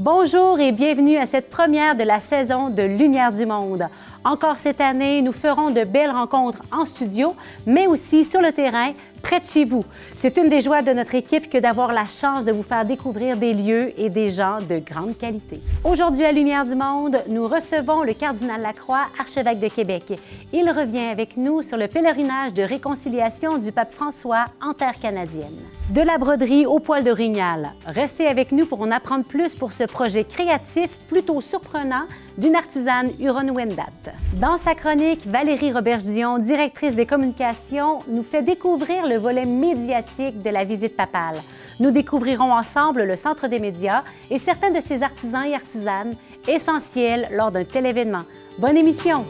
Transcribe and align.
Bonjour 0.00 0.58
et 0.58 0.72
bienvenue 0.72 1.18
à 1.18 1.26
cette 1.26 1.50
première 1.50 1.94
de 1.94 2.02
la 2.02 2.18
saison 2.18 2.68
de 2.68 2.82
Lumière 2.82 3.30
du 3.30 3.46
Monde. 3.46 3.84
Encore 4.24 4.56
cette 4.56 4.80
année, 4.80 5.22
nous 5.22 5.30
ferons 5.30 5.70
de 5.70 5.84
belles 5.84 6.10
rencontres 6.10 6.62
en 6.72 6.84
studio, 6.84 7.36
mais 7.64 7.86
aussi 7.86 8.24
sur 8.24 8.40
le 8.40 8.50
terrain, 8.50 8.92
près 9.24 9.40
de 9.40 9.46
chez 9.46 9.64
vous. 9.64 9.84
C'est 10.14 10.36
une 10.36 10.50
des 10.50 10.60
joies 10.60 10.82
de 10.82 10.92
notre 10.92 11.14
équipe 11.14 11.48
que 11.48 11.56
d'avoir 11.56 11.92
la 11.92 12.04
chance 12.04 12.44
de 12.44 12.52
vous 12.52 12.62
faire 12.62 12.84
découvrir 12.84 13.38
des 13.38 13.54
lieux 13.54 13.98
et 13.98 14.10
des 14.10 14.30
gens 14.30 14.58
de 14.68 14.78
grande 14.78 15.16
qualité. 15.16 15.60
Aujourd'hui 15.82 16.24
à 16.24 16.30
Lumière 16.30 16.66
du 16.66 16.74
Monde, 16.74 17.16
nous 17.28 17.48
recevons 17.48 18.02
le 18.02 18.12
cardinal 18.12 18.60
Lacroix, 18.60 19.06
archevêque 19.18 19.60
de 19.60 19.68
Québec. 19.68 20.20
Il 20.52 20.70
revient 20.70 21.06
avec 21.10 21.38
nous 21.38 21.62
sur 21.62 21.78
le 21.78 21.88
pèlerinage 21.88 22.52
de 22.52 22.62
réconciliation 22.62 23.56
du 23.56 23.72
pape 23.72 23.92
François 23.92 24.44
en 24.62 24.74
terre 24.74 25.00
canadienne. 25.00 25.58
De 25.90 26.02
la 26.02 26.18
broderie 26.18 26.66
au 26.66 26.78
poil 26.78 27.02
d'orignal. 27.02 27.72
Restez 27.86 28.26
avec 28.26 28.52
nous 28.52 28.66
pour 28.66 28.80
en 28.82 28.90
apprendre 28.90 29.24
plus 29.24 29.54
pour 29.54 29.72
ce 29.72 29.84
projet 29.84 30.24
créatif 30.24 30.90
plutôt 31.08 31.40
surprenant 31.40 32.06
d'une 32.38 32.56
artisane 32.56 33.10
Huron-Wendat. 33.20 34.12
Dans 34.34 34.58
sa 34.58 34.74
chronique, 34.74 35.26
Valérie 35.26 35.72
Robert-Dion, 35.72 36.38
directrice 36.38 36.94
des 36.94 37.06
communications, 37.06 38.00
nous 38.08 38.22
fait 38.22 38.42
découvrir 38.42 39.06
le 39.06 39.13
volet 39.16 39.46
médiatique 39.46 40.42
de 40.42 40.50
la 40.50 40.64
visite 40.64 40.96
papale. 40.96 41.42
Nous 41.80 41.90
découvrirons 41.90 42.52
ensemble 42.52 43.04
le 43.04 43.16
Centre 43.16 43.48
des 43.48 43.58
médias 43.58 44.04
et 44.30 44.38
certains 44.38 44.70
de 44.70 44.80
ses 44.80 45.02
artisans 45.02 45.46
et 45.46 45.54
artisanes 45.54 46.14
essentiels 46.46 47.28
lors 47.32 47.50
d'un 47.50 47.64
tel 47.64 47.86
événement. 47.86 48.22
Bonne 48.58 48.76
émission! 48.76 49.24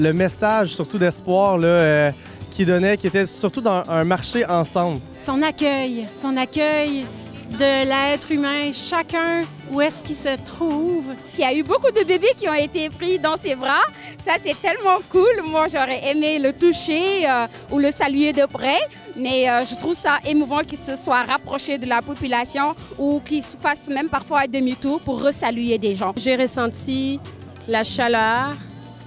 Le 0.00 0.12
message 0.12 0.74
surtout 0.74 0.98
d'espoir 0.98 1.58
là, 1.58 1.68
euh, 1.68 2.10
qu'il 2.50 2.66
donnait, 2.66 2.96
qui 2.96 3.06
était 3.06 3.26
surtout 3.26 3.60
dans 3.60 3.82
un 3.88 4.04
marché 4.04 4.44
ensemble. 4.46 5.00
Son 5.18 5.42
accueil, 5.42 6.08
son 6.14 6.36
accueil 6.36 7.06
de 7.50 7.84
l'être 7.84 8.30
humain, 8.30 8.70
chacun 8.72 9.42
où 9.70 9.80
est-ce 9.80 10.02
qu'il 10.02 10.16
se 10.16 10.36
trouve. 10.42 11.04
Il 11.34 11.40
y 11.40 11.44
a 11.44 11.52
eu 11.52 11.62
beaucoup 11.62 11.90
de 11.90 12.04
bébés 12.04 12.32
qui 12.36 12.48
ont 12.48 12.54
été 12.54 12.88
pris 12.88 13.18
dans 13.18 13.36
ses 13.36 13.54
bras. 13.56 13.82
Ça, 14.24 14.32
c'est 14.42 14.60
tellement 14.60 14.98
cool. 15.10 15.42
Moi, 15.46 15.66
j'aurais 15.68 16.10
aimé 16.10 16.38
le 16.38 16.52
toucher 16.52 17.28
euh, 17.28 17.46
ou 17.70 17.78
le 17.78 17.90
saluer 17.90 18.32
de 18.32 18.46
près. 18.46 18.78
Mais 19.16 19.50
euh, 19.50 19.64
je 19.64 19.74
trouve 19.74 19.94
ça 19.94 20.18
émouvant 20.24 20.60
qu'il 20.60 20.78
se 20.78 20.96
soit 20.96 21.22
rapproché 21.22 21.76
de 21.78 21.86
la 21.86 22.00
population 22.00 22.74
ou 22.98 23.20
qu'il 23.24 23.42
fasse 23.42 23.88
même 23.88 24.08
parfois 24.08 24.42
un 24.42 24.48
demi-tour 24.48 25.00
pour 25.00 25.20
resaluer 25.20 25.78
des 25.78 25.96
gens. 25.96 26.12
J'ai 26.16 26.36
ressenti 26.36 27.18
la 27.66 27.82
chaleur, 27.82 28.54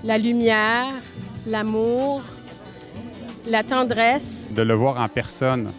la 0.04 0.18
lumière, 0.18 0.94
l'amour, 1.48 2.22
la 3.48 3.64
tendresse. 3.64 4.54
De 4.56 4.62
le 4.62 4.73
voir 4.73 5.00
en 5.00 5.08
personne. 5.08 5.72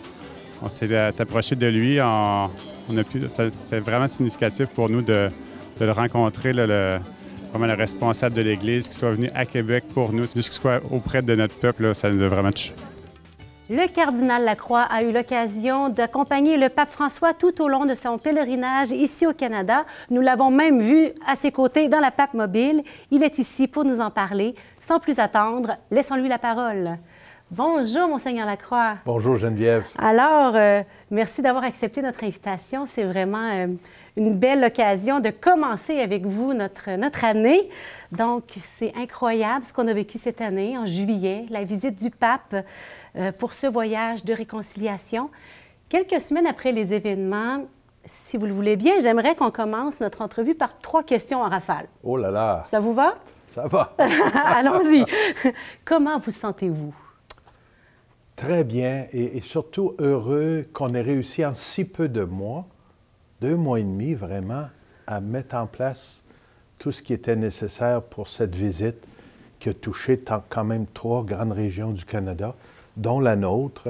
On 0.62 0.68
s'est 0.68 0.94
approché 1.18 1.56
de 1.56 1.66
lui. 1.66 2.00
On, 2.00 2.48
a 2.96 3.04
pu, 3.04 3.22
c'est 3.28 3.80
vraiment 3.80 4.08
significatif 4.08 4.68
pour 4.68 4.88
nous 4.88 5.02
de, 5.02 5.28
le 5.80 5.90
rencontrer, 5.90 6.52
le, 6.52 6.98
vraiment 7.50 7.66
le 7.66 7.74
responsable 7.74 8.34
de 8.34 8.42
l'Église, 8.42 8.88
qui 8.88 8.96
soit 8.96 9.12
venu 9.12 9.30
à 9.34 9.44
Québec 9.44 9.84
pour 9.92 10.12
nous, 10.12 10.22
juste 10.22 10.50
qu'il 10.50 10.60
soit 10.60 10.80
auprès 10.90 11.22
de 11.22 11.34
notre 11.34 11.54
peuple, 11.54 11.94
ça 11.94 12.10
nous 12.10 12.22
a 12.22 12.28
vraiment 12.28 12.52
touché. 12.52 12.72
Le 13.70 13.88
cardinal 13.88 14.44
Lacroix 14.44 14.82
a 14.90 15.02
eu 15.02 15.10
l'occasion 15.10 15.88
d'accompagner 15.88 16.58
le 16.58 16.68
pape 16.68 16.90
François 16.90 17.32
tout 17.32 17.62
au 17.62 17.68
long 17.68 17.86
de 17.86 17.94
son 17.94 18.18
pèlerinage 18.18 18.90
ici 18.90 19.26
au 19.26 19.32
Canada. 19.32 19.86
Nous 20.10 20.20
l'avons 20.20 20.50
même 20.50 20.82
vu 20.82 21.12
à 21.26 21.34
ses 21.34 21.50
côtés 21.50 21.88
dans 21.88 22.00
la 22.00 22.10
pape 22.10 22.34
mobile. 22.34 22.82
Il 23.10 23.22
est 23.22 23.38
ici 23.38 23.66
pour 23.66 23.86
nous 23.86 24.02
en 24.02 24.10
parler. 24.10 24.54
Sans 24.80 25.00
plus 25.00 25.18
attendre, 25.18 25.78
laissons-lui 25.90 26.28
la 26.28 26.36
parole. 26.36 26.98
Bonjour, 27.50 28.06
Monseigneur 28.06 28.44
Lacroix. 28.44 28.96
Bonjour, 29.06 29.36
Geneviève. 29.36 29.84
Alors, 29.96 30.56
euh, 30.56 30.82
merci 31.10 31.40
d'avoir 31.40 31.64
accepté 31.64 32.02
notre 32.02 32.22
invitation. 32.24 32.84
C'est 32.84 33.04
vraiment 33.04 33.48
euh, 33.50 33.68
une 34.16 34.34
belle 34.36 34.64
occasion 34.64 35.20
de 35.20 35.30
commencer 35.30 36.00
avec 36.00 36.26
vous 36.26 36.52
notre, 36.52 36.90
notre 36.96 37.24
année. 37.24 37.70
Donc, 38.12 38.44
c'est 38.62 38.92
incroyable 38.96 39.64
ce 39.64 39.72
qu'on 39.72 39.88
a 39.88 39.92
vécu 39.94 40.18
cette 40.18 40.40
année, 40.40 40.76
en 40.76 40.84
juillet, 40.84 41.46
la 41.48 41.64
visite 41.64 42.02
du 42.02 42.10
pape. 42.10 42.56
Euh, 43.16 43.30
pour 43.30 43.52
ce 43.52 43.68
voyage 43.68 44.24
de 44.24 44.34
réconciliation. 44.34 45.30
Quelques 45.88 46.20
semaines 46.20 46.48
après 46.48 46.72
les 46.72 46.94
événements, 46.94 47.64
si 48.04 48.36
vous 48.36 48.46
le 48.46 48.52
voulez 48.52 48.74
bien, 48.74 48.94
j'aimerais 49.00 49.36
qu'on 49.36 49.52
commence 49.52 50.00
notre 50.00 50.20
entrevue 50.20 50.56
par 50.56 50.78
trois 50.80 51.04
questions 51.04 51.40
en 51.40 51.48
rafale. 51.48 51.86
Oh 52.02 52.16
là 52.16 52.32
là! 52.32 52.64
Ça 52.66 52.80
vous 52.80 52.92
va? 52.92 53.14
Ça 53.46 53.68
va. 53.68 53.94
Allons-y. 54.44 55.04
Comment 55.84 56.18
vous 56.18 56.32
sentez-vous? 56.32 56.92
Très 58.34 58.64
bien 58.64 59.06
et, 59.12 59.40
surtout 59.42 59.94
heureux 60.00 60.66
qu'on 60.72 60.92
ait 60.92 61.00
réussi 61.00 61.46
en 61.46 61.54
si 61.54 61.84
peu 61.84 62.08
de 62.08 62.24
mois, 62.24 62.66
deux 63.40 63.54
mois 63.54 63.78
et 63.78 63.84
demi 63.84 64.14
vraiment, 64.14 64.66
à 65.06 65.20
mettre 65.20 65.54
en 65.54 65.66
place 65.66 66.24
tout 66.80 66.90
ce 66.90 67.00
qui 67.00 67.12
était 67.12 67.36
nécessaire 67.36 68.02
pour 68.02 68.26
cette 68.26 68.56
visite 68.56 68.96
qui 69.60 69.68
a 69.68 69.74
touché 69.74 70.20
quand 70.48 70.64
même 70.64 70.86
trois 70.92 71.22
grandes 71.22 71.52
régions 71.52 71.92
du 71.92 72.04
Canada 72.04 72.56
dont 72.96 73.20
la 73.20 73.36
nôtre, 73.36 73.88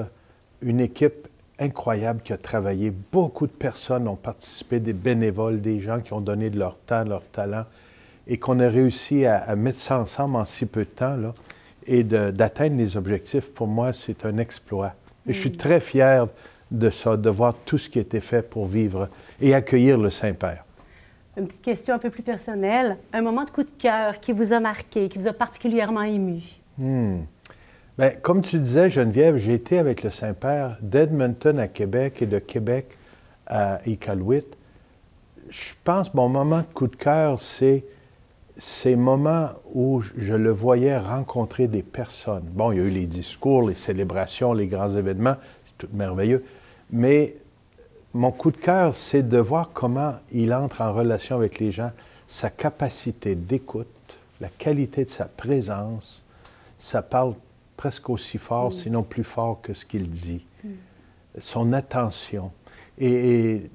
une 0.61 0.79
équipe 0.79 1.27
incroyable 1.59 2.21
qui 2.21 2.33
a 2.33 2.37
travaillé. 2.37 2.91
Beaucoup 3.11 3.47
de 3.47 3.51
personnes 3.51 4.07
ont 4.07 4.15
participé, 4.15 4.79
des 4.79 4.93
bénévoles, 4.93 5.61
des 5.61 5.79
gens 5.79 5.99
qui 5.99 6.13
ont 6.13 6.21
donné 6.21 6.49
de 6.49 6.59
leur 6.59 6.77
temps, 6.77 7.03
leur 7.03 7.23
talent, 7.23 7.65
et 8.27 8.37
qu'on 8.37 8.59
a 8.59 8.67
réussi 8.67 9.25
à, 9.25 9.55
mettre 9.55 9.79
ça 9.79 9.99
ensemble 9.99 10.35
en 10.35 10.45
si 10.45 10.65
peu 10.65 10.85
de 10.85 10.89
temps, 10.89 11.15
là, 11.15 11.33
et 11.87 12.03
d'atteindre 12.03 12.77
les 12.77 12.97
objectifs. 12.97 13.51
Pour 13.51 13.67
moi, 13.67 13.93
c'est 13.93 14.25
un 14.25 14.37
exploit. 14.37 14.93
Et 15.27 15.33
je 15.33 15.39
suis 15.39 15.51
mm. 15.51 15.57
très 15.57 15.79
fier 15.79 16.27
de 16.71 16.89
ça, 16.89 17.15
de 17.15 17.29
voir 17.29 17.53
tout 17.65 17.77
ce 17.77 17.89
qui 17.89 17.99
a 17.99 18.01
été 18.01 18.19
fait 18.19 18.41
pour 18.41 18.65
vivre 18.65 19.07
et 19.39 19.53
accueillir 19.53 19.97
le 19.97 20.09
Saint-Père. 20.09 20.65
Une 21.37 21.47
petite 21.47 21.61
question 21.61 21.95
un 21.95 21.99
peu 21.99 22.09
plus 22.09 22.23
personnelle. 22.23 22.97
Un 23.13 23.21
moment 23.21 23.43
de 23.43 23.49
coup 23.51 23.63
de 23.63 23.71
cœur 23.77 24.19
qui 24.19 24.31
vous 24.31 24.53
a 24.53 24.59
marqué, 24.59 25.09
qui 25.09 25.19
vous 25.19 25.27
a 25.27 25.33
particulièrement 25.33 26.01
ému? 26.01 26.41
Hmm. 26.77 27.19
Bien, 27.97 28.09
comme 28.09 28.41
tu 28.41 28.59
disais, 28.59 28.89
Geneviève, 28.89 29.37
j'ai 29.37 29.53
été 29.53 29.79
avec 29.79 30.03
le 30.03 30.11
Saint-Père 30.11 30.75
d'Edmonton 30.81 31.57
à 31.57 31.69
Québec 31.69 32.21
et 32.21 32.25
de 32.25 32.39
Québec 32.39 32.97
à 33.47 33.79
Iqaluit. 33.85 34.43
Je 35.49 35.71
pense 35.85 36.13
mon 36.13 36.27
moment 36.27 36.59
de 36.59 36.73
coup 36.73 36.87
de 36.87 36.95
cœur, 36.97 37.39
c'est 37.39 37.85
ces 38.57 38.97
moments 38.97 39.51
où 39.73 40.01
je 40.01 40.33
le 40.33 40.51
voyais 40.51 40.97
rencontrer 40.97 41.69
des 41.69 41.83
personnes. 41.83 42.43
Bon, 42.43 42.73
il 42.73 42.79
y 42.79 42.81
a 42.81 42.83
eu 42.83 42.89
les 42.89 43.05
discours, 43.05 43.65
les 43.65 43.75
célébrations, 43.75 44.51
les 44.51 44.67
grands 44.67 44.89
événements, 44.89 45.37
c'est 45.65 45.87
tout 45.87 45.93
merveilleux. 45.95 46.43
Mais 46.91 47.37
mon 48.13 48.31
coup 48.31 48.51
de 48.51 48.57
cœur, 48.57 48.93
c'est 48.93 49.23
de 49.23 49.37
voir 49.37 49.69
comment 49.73 50.15
il 50.33 50.53
entre 50.53 50.81
en 50.81 50.91
relation 50.91 51.37
avec 51.37 51.59
les 51.59 51.71
gens, 51.71 51.91
sa 52.27 52.49
capacité 52.49 53.35
d'écoute, 53.35 53.87
la 54.41 54.49
qualité 54.49 55.05
de 55.05 55.09
sa 55.09 55.25
présence. 55.25 56.25
Ça 56.77 57.01
parle 57.01 57.35
presque 57.85 58.09
aussi 58.09 58.39
fort, 58.39 58.69
mm. 58.69 58.71
sinon 58.71 59.03
plus 59.03 59.23
fort 59.23 59.59
que 59.61 59.75
ce 59.75 59.85
qu'il 59.85 60.09
dit. 60.09 60.43
Mm. 60.63 60.69
Son 61.37 61.71
attention. 61.71 62.51
Et, 62.97 63.69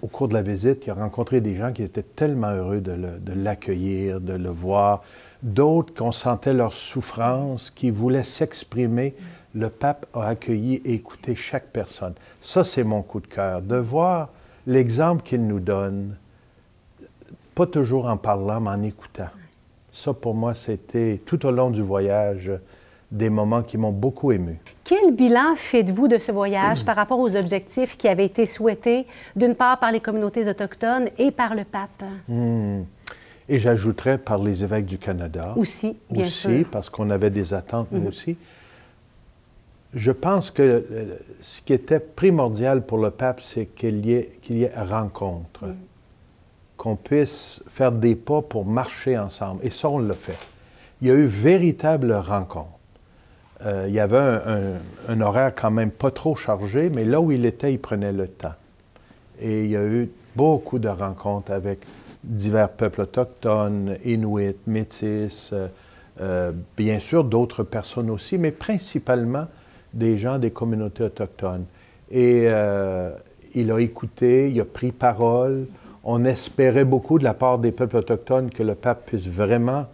au 0.00 0.06
cours 0.06 0.26
de 0.28 0.32
la 0.32 0.40
visite, 0.40 0.86
il 0.86 0.90
a 0.90 0.94
rencontré 0.94 1.42
des 1.42 1.54
gens 1.54 1.70
qui 1.70 1.82
étaient 1.82 2.02
tellement 2.02 2.52
heureux 2.52 2.80
de 2.80 3.32
l'accueillir, 3.34 4.22
de, 4.22 4.32
le 4.32 4.48
voir. 4.48 5.02
D'autres 5.42 5.92
qu'on 5.92 6.12
sentait 6.12 6.54
leur 6.54 6.72
souffrance, 6.72 7.70
qui 7.70 7.90
voulaient 7.90 8.22
s'exprimer. 8.22 9.14
Mm. 9.18 9.60
Le 9.60 9.68
pape 9.68 10.06
a 10.14 10.28
accueilli 10.28 10.76
et 10.86 10.94
écouté 10.94 11.34
chaque 11.34 11.66
personne. 11.66 12.14
Ça, 12.40 12.64
c'est 12.64 12.84
mon 12.84 13.02
coup 13.02 13.20
de 13.20 13.26
cœur. 13.26 13.60
De 13.60 13.76
voir 13.76 14.30
l'exemple 14.66 15.22
qu'il 15.22 15.46
nous 15.46 15.60
donne, 15.60 16.16
pas 17.54 17.66
toujours 17.66 18.06
en 18.06 18.16
parlant, 18.16 18.62
mais 18.62 18.70
en 18.70 18.82
écoutant. 18.82 19.28
Ça, 19.92 20.14
pour 20.14 20.34
moi, 20.34 20.54
c'était 20.54 21.20
tout 21.26 21.44
au 21.44 21.50
long 21.50 21.68
du 21.68 21.82
voyage 21.82 22.50
des 23.10 23.30
moments 23.30 23.62
qui 23.62 23.78
m'ont 23.78 23.92
beaucoup 23.92 24.32
ému. 24.32 24.58
Quel 24.82 25.14
bilan 25.14 25.54
faites-vous 25.56 26.08
de 26.08 26.18
ce 26.18 26.32
voyage 26.32 26.84
par 26.84 26.96
rapport 26.96 27.18
aux 27.18 27.36
objectifs 27.36 27.96
qui 27.96 28.08
avaient 28.08 28.26
été 28.26 28.46
souhaités, 28.46 29.06
d'une 29.36 29.54
part 29.54 29.78
par 29.78 29.92
les 29.92 30.00
communautés 30.00 30.48
autochtones 30.48 31.08
et 31.18 31.30
par 31.30 31.54
le 31.54 31.64
pape? 31.64 32.02
Hmm. 32.28 32.82
Et 33.48 33.58
j'ajouterais 33.58 34.18
par 34.18 34.38
les 34.38 34.64
évêques 34.64 34.86
du 34.86 34.98
Canada. 34.98 35.54
Aussi, 35.56 35.96
bien 36.10 36.26
aussi, 36.26 36.64
parce 36.70 36.88
qu'on 36.88 37.10
avait 37.10 37.30
des 37.30 37.52
attentes, 37.52 37.88
nous 37.92 38.00
mhm. 38.00 38.06
aussi. 38.06 38.36
Je 39.92 40.10
pense 40.10 40.50
que 40.50 40.62
euh, 40.62 41.14
ce 41.42 41.60
qui 41.60 41.72
était 41.72 42.00
primordial 42.00 42.84
pour 42.84 42.98
le 42.98 43.10
pape, 43.10 43.40
c'est 43.40 43.66
qu'il 43.66 44.04
y, 44.06 44.14
ait, 44.14 44.38
qu'il 44.42 44.56
y 44.56 44.64
ait 44.64 44.72
rencontre, 44.74 45.66
mhm. 45.66 45.76
qu'on 46.76 46.96
puisse 46.96 47.62
faire 47.68 47.92
des 47.92 48.16
pas 48.16 48.40
pour 48.40 48.64
marcher 48.64 49.18
ensemble. 49.18 49.60
Et 49.62 49.70
ça, 49.70 49.90
on 49.90 49.98
l'a 49.98 50.14
fait. 50.14 50.38
Il 51.02 51.08
y 51.08 51.10
a 51.10 51.14
eu 51.14 51.26
véritable 51.26 52.12
rencontre 52.12 52.73
Euh, 53.64 53.86
il 53.88 53.94
y 53.94 54.00
avait 54.00 54.18
un, 54.18 54.72
un, 55.08 55.20
horaire 55.20 55.52
quand 55.54 55.70
même 55.70 55.90
pas 55.90 56.10
trop 56.10 56.34
chargé, 56.34 56.90
mais 56.90 57.04
là 57.04 57.20
où 57.20 57.30
il 57.32 57.46
était, 57.46 57.72
il 57.72 57.78
prenait 57.78 58.12
le 58.12 58.26
temps. 58.26 58.54
Et 59.40 59.64
il 59.64 59.70
y 59.70 59.76
a 59.76 59.84
eu 59.84 60.10
beaucoup 60.36 60.78
de 60.78 60.88
rencontres 60.88 61.52
avec 61.52 61.80
divers 62.24 62.70
peuples 62.70 63.02
autochtones, 63.02 63.96
Inuits, 64.04 64.56
Métis, 64.66 65.50
euh, 65.52 65.68
euh, 66.20 66.52
bien 66.76 66.98
sûr 66.98 67.24
d'autres 67.24 67.62
personnes 67.62 68.10
aussi, 68.10 68.38
mais 68.38 68.50
principalement 68.50 69.46
des 69.92 70.18
gens 70.18 70.38
des 70.38 70.50
communautés 70.50 71.04
autochtones. 71.04 71.64
Et 72.10 72.46
il 73.54 73.70
a 73.72 73.80
écouté, 73.80 74.50
il 74.50 74.60
a 74.60 74.64
pris 74.64 74.92
parole. 74.92 75.66
On 76.02 76.24
espérait 76.24 76.84
beaucoup 76.84 77.18
de 77.18 77.24
la 77.24 77.34
part 77.34 77.58
des 77.58 77.72
peuples 77.72 77.96
autochtones 77.96 78.50
que 78.50 78.62
le 78.62 78.74
pape 78.74 79.06
puisse 79.06 79.26
vraiment 79.26 79.86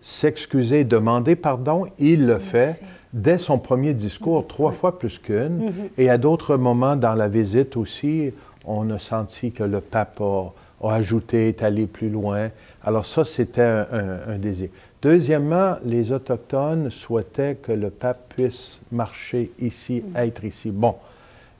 s'excuser, 0.00 0.84
demander 0.84 1.36
pardon. 1.36 1.86
Il 1.98 2.26
le 2.26 2.38
fait 2.38 2.80
dès 3.16 3.38
son 3.38 3.58
premier 3.58 3.94
discours, 3.94 4.46
trois 4.46 4.72
fois 4.72 4.98
plus 4.98 5.18
qu'une. 5.18 5.66
Mhm. 5.66 5.72
Et 5.98 6.10
à 6.10 6.18
d'autres 6.18 6.56
moments 6.56 6.96
dans 6.96 7.14
la 7.14 7.28
visite 7.28 7.76
aussi, 7.76 8.30
on 8.66 8.88
a 8.90 8.98
senti 8.98 9.52
que 9.52 9.64
le 9.64 9.80
pape 9.80 10.20
a, 10.20 10.52
ajouté, 10.92 11.48
est 11.48 11.62
allé 11.62 11.86
plus 11.86 12.10
loin. 12.10 12.50
Alors 12.84 13.06
ça, 13.06 13.24
c'était 13.24 13.62
un, 13.62 14.38
désir. 14.38 14.68
Deuxièmement, 15.02 15.76
les 15.84 16.12
Autochtones 16.12 16.90
souhaitaient 16.90 17.56
que 17.56 17.72
le 17.72 17.90
pape 17.90 18.34
puisse 18.36 18.80
marcher 18.92 19.50
ici, 19.60 20.04
mhm. 20.06 20.16
être 20.16 20.44
ici. 20.44 20.70
Bon, 20.70 20.94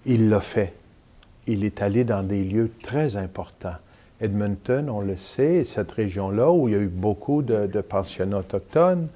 il 0.04 0.28
l'a 0.28 0.40
fait. 0.40 0.74
Il 1.46 1.64
est 1.64 1.80
allé 1.80 2.04
dans 2.04 2.22
des 2.22 2.44
lieux 2.44 2.70
très 2.82 3.16
importants. 3.16 3.76
Edmonton, 4.20 4.90
on 4.90 5.00
le 5.00 5.16
sait, 5.16 5.64
cette 5.64 5.92
région-là 5.92 6.50
où 6.50 6.68
il 6.68 6.72
y 6.72 6.76
a 6.76 6.80
eu 6.80 6.88
beaucoup 6.88 7.42
de, 7.42 7.66
pensionnats 7.80 8.38
autochtones. 8.38 9.08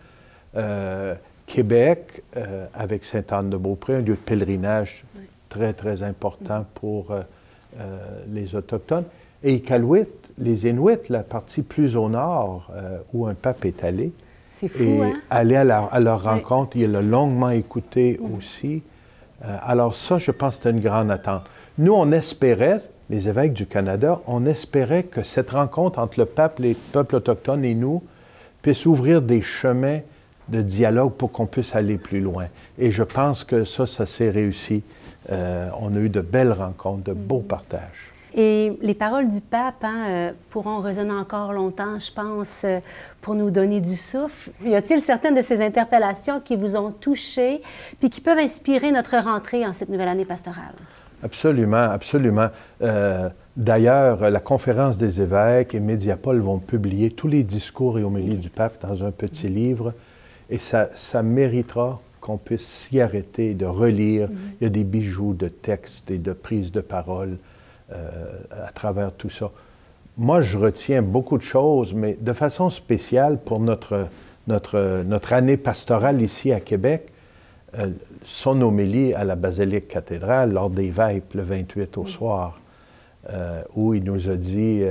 Euh, 0.57 1.15
Québec, 1.51 2.23
euh, 2.37 2.67
avec 2.75 3.05
Sainte-Anne-de-Beaupré, 3.05 3.97
un 3.97 4.01
lieu 4.03 4.15
de 4.15 4.15
pèlerinage 4.15 5.03
très, 5.49 5.73
très 5.73 6.05
important 6.05 6.65
pour 6.75 7.11
euh, 7.11 7.99
les 8.29 8.55
Autochtones. 8.55 9.05
Et 9.43 9.55
Iqaluit, 9.55 10.07
les 10.39 10.69
Inuits, 10.69 11.09
la 11.09 11.25
partie 11.25 11.63
plus 11.63 11.97
au 11.97 12.09
nord 12.09 12.71
où 13.13 13.27
un 13.27 13.35
pape 13.35 13.65
est 13.65 13.83
allé. 13.83 14.13
C'est 14.59 14.69
fou, 14.69 14.83
et 14.83 15.03
hein? 15.03 15.13
aller 15.29 15.57
à, 15.57 15.65
leur 15.65 16.23
rencontre, 16.23 16.77
il 16.77 16.93
l'a 16.93 17.01
longuement 17.01 17.51
écouté 17.51 18.21
aussi. 18.35 18.83
alors 19.43 19.95
ça, 19.95 20.19
je 20.19 20.31
pense 20.31 20.57
que 20.59 20.63
c'était 20.65 20.77
une 20.77 20.83
grande 20.83 21.11
attente. 21.11 21.45
Nous, 21.79 21.95
on 21.95 22.13
espérait, 22.13 22.83
les 23.09 23.29
évêques 23.29 23.55
du 23.55 23.67
Canada, 23.67 24.21
on 24.27 24.45
espérait 24.45 25.05
que 25.05 25.23
cette 25.23 25.51
rencontre 25.51 25.99
entre 25.99 26.21
le 26.21 26.27
pape, 26.27 26.59
les 26.59 26.75
peuples 26.75 27.17
autochtones 27.17 27.65
et 27.65 27.75
nous 27.75 28.03
puisse 28.61 28.85
ouvrir 28.85 29.23
des 29.23 29.41
chemins 29.41 30.01
de 30.51 30.63
dialogue 30.63 31.13
pour 31.13 31.33
qu'on 31.33 31.47
puisse 31.47 31.75
aller 31.75 31.99
plus 31.99 32.21
loin. 32.21 32.47
Et 32.79 32.91
je 32.91 33.03
pense 33.03 33.45
que 33.45 33.65
ça, 33.65 33.87
ça 33.87 34.07
s'est 34.07 34.31
réussi. 34.31 34.83
Euh, 35.31 35.69
on 35.81 35.95
a 35.95 35.99
eu 35.99 36.09
de 36.09 36.21
belles 36.21 36.53
rencontres, 36.53 37.05
de 37.05 37.13
beaux 37.13 37.41
partages. 37.41 38.13
Et 38.35 38.79
les 38.81 38.95
paroles 38.95 39.29
du 39.29 39.41
pape 39.41 39.83
hein, 39.83 40.05
euh, 40.09 40.33
pourront 40.51 40.79
résonner 40.79 41.13
encore 41.13 41.53
longtemps, 41.53 41.99
je 41.99 42.13
pense, 42.13 42.63
euh, 42.65 42.79
pour 43.21 43.35
nous 43.35 43.51
donner 43.51 43.81
du 43.81 43.97
souffle. 43.97 44.51
Y 44.65 44.75
a-t-il 44.75 45.01
certaines 45.01 45.35
de 45.35 45.43
ces 45.43 45.61
interpellations 45.65 46.41
qui 46.41 46.55
vous 46.55 46.77
ont 46.77 46.93
touché, 46.93 47.61
puis 47.99 48.09
qui 48.09 48.21
peuvent 48.21 48.39
inspirer 48.39 48.93
notre 48.93 49.17
rentrée 49.17 49.67
en 49.67 49.73
cette 49.73 49.89
nouvelle 49.89 50.09
année 50.09 50.25
pastorale? 50.25 50.75
Absolument, 51.23 51.91
absolument. 51.91 52.49
Euh, 52.83 53.29
d'ailleurs, 53.57 54.31
la 54.31 54.41
conférence 54.41 54.97
des 54.97 55.21
évêques 55.21 55.75
et 55.75 55.81
Mediapol 55.81 56.39
vont 56.39 56.59
publier 56.59 57.11
tous 57.11 57.29
les 57.29 57.43
discours 57.43 57.99
et 57.99 58.05
homélies 58.05 58.37
du 58.37 58.49
pape 58.49 58.87
dans 58.87 59.03
un 59.05 59.11
petit 59.11 59.49
livre, 59.49 59.93
et 60.51 60.59
ça, 60.59 60.91
ça 60.95 61.23
méritera 61.23 62.01
qu'on 62.21 62.37
puisse 62.37 62.67
s'y 62.67 63.01
arrêter, 63.01 63.55
de 63.55 63.67
relire. 63.67 64.29
Mm-hmm. 64.29 64.37
Il 64.61 64.65
y 64.65 64.67
a 64.67 64.71
des 64.71 64.85
bijoux 64.85 65.33
de 65.33 65.49
textes 65.49 66.11
et 66.11 66.19
de 66.19 66.33
prises 66.33 66.73
de 66.73 66.81
parole 66.81 67.39
euh, 67.93 68.11
à 68.67 68.71
travers 68.71 69.13
tout 69.13 69.31
ça. 69.31 69.51
Moi, 70.19 70.43
je 70.43 70.59
retiens 70.59 71.03
beaucoup 71.03 71.39
de 71.39 71.43
choses, 71.43 71.95
mais 71.95 72.17
de 72.21 72.33
façon 72.33 72.69
spéciale 72.69 73.39
pour 73.39 73.59
notre, 73.59 74.09
notre, 74.49 75.03
notre 75.07 75.33
année 75.33 75.57
pastorale 75.57 76.21
ici 76.21 76.53
à 76.53 76.61
Québec, 76.61 77.09
euh, 77.79 77.89
son 78.23 78.61
homélie 78.61 79.15
à 79.15 79.25
la 79.25 79.37
basilique 79.37 79.89
cathédrale 79.89 80.53
lors 80.53 80.69
des 80.69 80.91
vêpres 80.91 81.37
le 81.37 81.43
28 81.43 81.97
au 81.97 82.07
soir, 82.07 82.61
euh, 83.33 83.63
où 83.77 83.95
il 83.95 84.05
nous 84.05 84.29
a 84.29 84.35
dit 84.35 84.83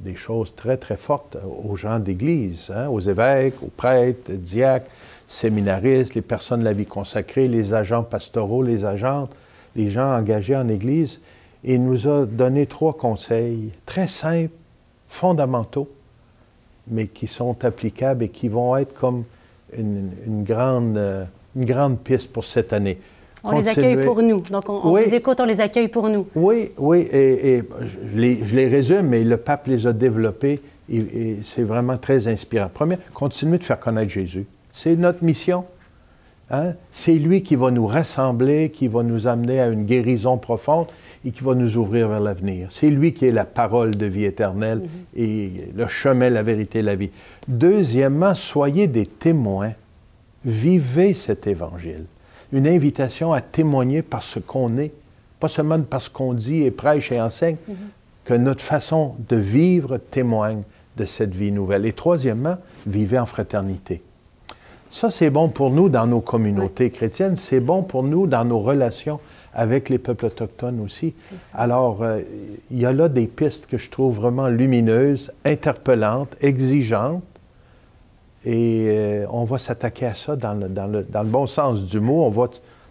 des 0.00 0.14
choses 0.14 0.54
très, 0.54 0.76
très 0.76 0.96
fortes 0.96 1.36
aux 1.64 1.76
gens 1.76 1.98
d'Église, 1.98 2.72
hein, 2.74 2.88
aux 2.88 3.00
évêques, 3.00 3.62
aux 3.62 3.70
prêtres, 3.74 4.32
diacres, 4.32 4.90
séminaristes, 5.26 6.14
les 6.14 6.22
personnes 6.22 6.60
de 6.60 6.64
la 6.64 6.72
vie 6.72 6.86
consacrée, 6.86 7.48
les 7.48 7.74
agents 7.74 8.02
pastoraux, 8.02 8.62
les 8.62 8.84
agentes, 8.84 9.30
les 9.76 9.88
gens 9.88 10.16
engagés 10.16 10.56
en 10.56 10.68
Église. 10.68 11.20
Et 11.64 11.74
il 11.74 11.84
nous 11.84 12.06
a 12.06 12.26
donné 12.26 12.66
trois 12.66 12.94
conseils 12.94 13.70
très 13.86 14.06
simples, 14.06 14.52
fondamentaux, 15.08 15.88
mais 16.88 17.06
qui 17.06 17.26
sont 17.26 17.64
applicables 17.64 18.24
et 18.24 18.28
qui 18.28 18.48
vont 18.48 18.76
être 18.76 18.92
comme 18.92 19.24
une, 19.76 20.10
grande 20.44 21.26
une 21.56 21.64
grande 21.64 21.98
piste 21.98 22.32
pour 22.32 22.44
cette 22.44 22.72
année. 22.72 22.98
On 23.44 23.58
les 23.58 23.68
accueille 23.68 24.04
pour 24.04 24.22
nous. 24.22 24.40
Donc, 24.40 24.64
on, 24.68 24.96
les 24.96 25.14
écoute, 25.14 25.38
on 25.40 25.44
les 25.44 25.60
accueille 25.60 25.88
pour 25.88 26.08
nous. 26.08 26.26
Oui, 26.34 26.70
oui, 26.78 27.08
et, 27.12 27.62
je, 27.82 28.16
les, 28.16 28.68
résume, 28.68 29.08
mais 29.08 29.22
le 29.22 29.36
pape 29.36 29.66
les 29.66 29.86
a 29.86 29.92
développés 29.92 30.60
et, 30.90 31.36
c'est 31.42 31.62
vraiment 31.62 31.98
très 31.98 32.28
inspirant. 32.28 32.70
Première, 32.72 32.98
continuer 33.12 33.58
de 33.58 33.64
faire 33.64 33.78
connaître 33.78 34.10
Jésus. 34.10 34.46
C'est 34.72 34.96
notre 34.96 35.22
mission. 35.22 35.64
Hein? 36.50 36.72
C'est 36.92 37.14
lui 37.14 37.42
qui 37.42 37.56
va 37.56 37.70
nous 37.70 37.86
rassembler, 37.86 38.70
qui 38.70 38.88
va 38.88 39.02
nous 39.02 39.26
amener 39.26 39.60
à 39.60 39.68
une 39.68 39.84
guérison 39.84 40.36
profonde 40.36 40.86
et 41.24 41.30
qui 41.30 41.42
va 41.42 41.54
nous 41.54 41.76
ouvrir 41.76 42.08
vers 42.08 42.20
l'avenir. 42.20 42.68
C'est 42.70 42.90
lui 42.90 43.12
qui 43.12 43.26
est 43.26 43.30
la 43.30 43.44
parole 43.44 43.92
de 43.92 44.06
vie 44.06 44.24
éternelle 44.24 44.80
mm-hmm. 44.80 45.22
et 45.22 45.52
le 45.74 45.86
chemin, 45.86 46.28
la 46.28 46.42
vérité, 46.42 46.82
la 46.82 46.94
vie. 46.94 47.10
Deuxièmement, 47.48 48.34
soyez 48.34 48.88
des 48.88 49.06
témoins 49.06 49.72
Vivez 50.44 51.14
cet 51.14 51.46
évangile. 51.46 52.04
Une 52.52 52.66
invitation 52.66 53.32
à 53.32 53.40
témoigner 53.40 54.02
par 54.02 54.22
ce 54.22 54.38
qu'on 54.38 54.76
est, 54.78 54.92
pas 55.40 55.48
seulement 55.48 55.80
parce 55.80 56.08
qu'on 56.08 56.34
dit 56.34 56.62
et 56.62 56.70
prêche 56.70 57.12
et 57.12 57.20
enseigne, 57.20 57.56
mhm. 57.68 57.76
que 58.24 58.34
notre 58.34 58.62
façon 58.62 59.14
de 59.28 59.36
vivre 59.36 59.98
témoigne 59.98 60.62
de 60.96 61.04
cette 61.04 61.34
vie 61.34 61.52
nouvelle. 61.52 61.86
Et 61.86 61.92
troisièmement, 61.92 62.56
vivez 62.86 63.18
en 63.18 63.26
fraternité. 63.26 64.02
Ça, 64.90 65.10
c'est 65.10 65.30
bon 65.30 65.48
pour 65.48 65.70
nous 65.70 65.88
dans 65.88 66.06
nos 66.06 66.20
communautés 66.20 66.90
chrétiennes, 66.90 67.36
c'est 67.36 67.58
bon 67.58 67.82
pour 67.82 68.04
nous 68.04 68.28
dans 68.28 68.44
nos 68.44 68.60
relations 68.60 69.18
avec 69.52 69.88
les 69.88 69.98
peuples 69.98 70.26
autochtones 70.26 70.80
aussi. 70.80 71.14
Alors, 71.52 72.02
euh, 72.02 72.20
il 72.70 72.78
y 72.78 72.86
a 72.86 72.92
là 72.92 73.08
des 73.08 73.26
pistes 73.26 73.66
que 73.66 73.76
je 73.76 73.90
trouve 73.90 74.16
vraiment 74.16 74.46
lumineuses, 74.46 75.32
interpellantes, 75.44 76.36
exigeantes, 76.40 77.24
et 78.44 78.86
euh, 78.88 79.26
on 79.30 79.44
va 79.44 79.58
s'attaquer 79.58 80.06
à 80.06 80.14
ça 80.14 80.36
dans 80.36 80.54
le, 80.54 80.68
dans, 80.68 80.86
le, 80.86 81.02
dans 81.02 81.22
le, 81.22 81.28
bon 81.28 81.46
sens 81.46 81.82
du 81.82 82.00
mot. 82.00 82.24
On 82.24 82.30
va 82.30 82.48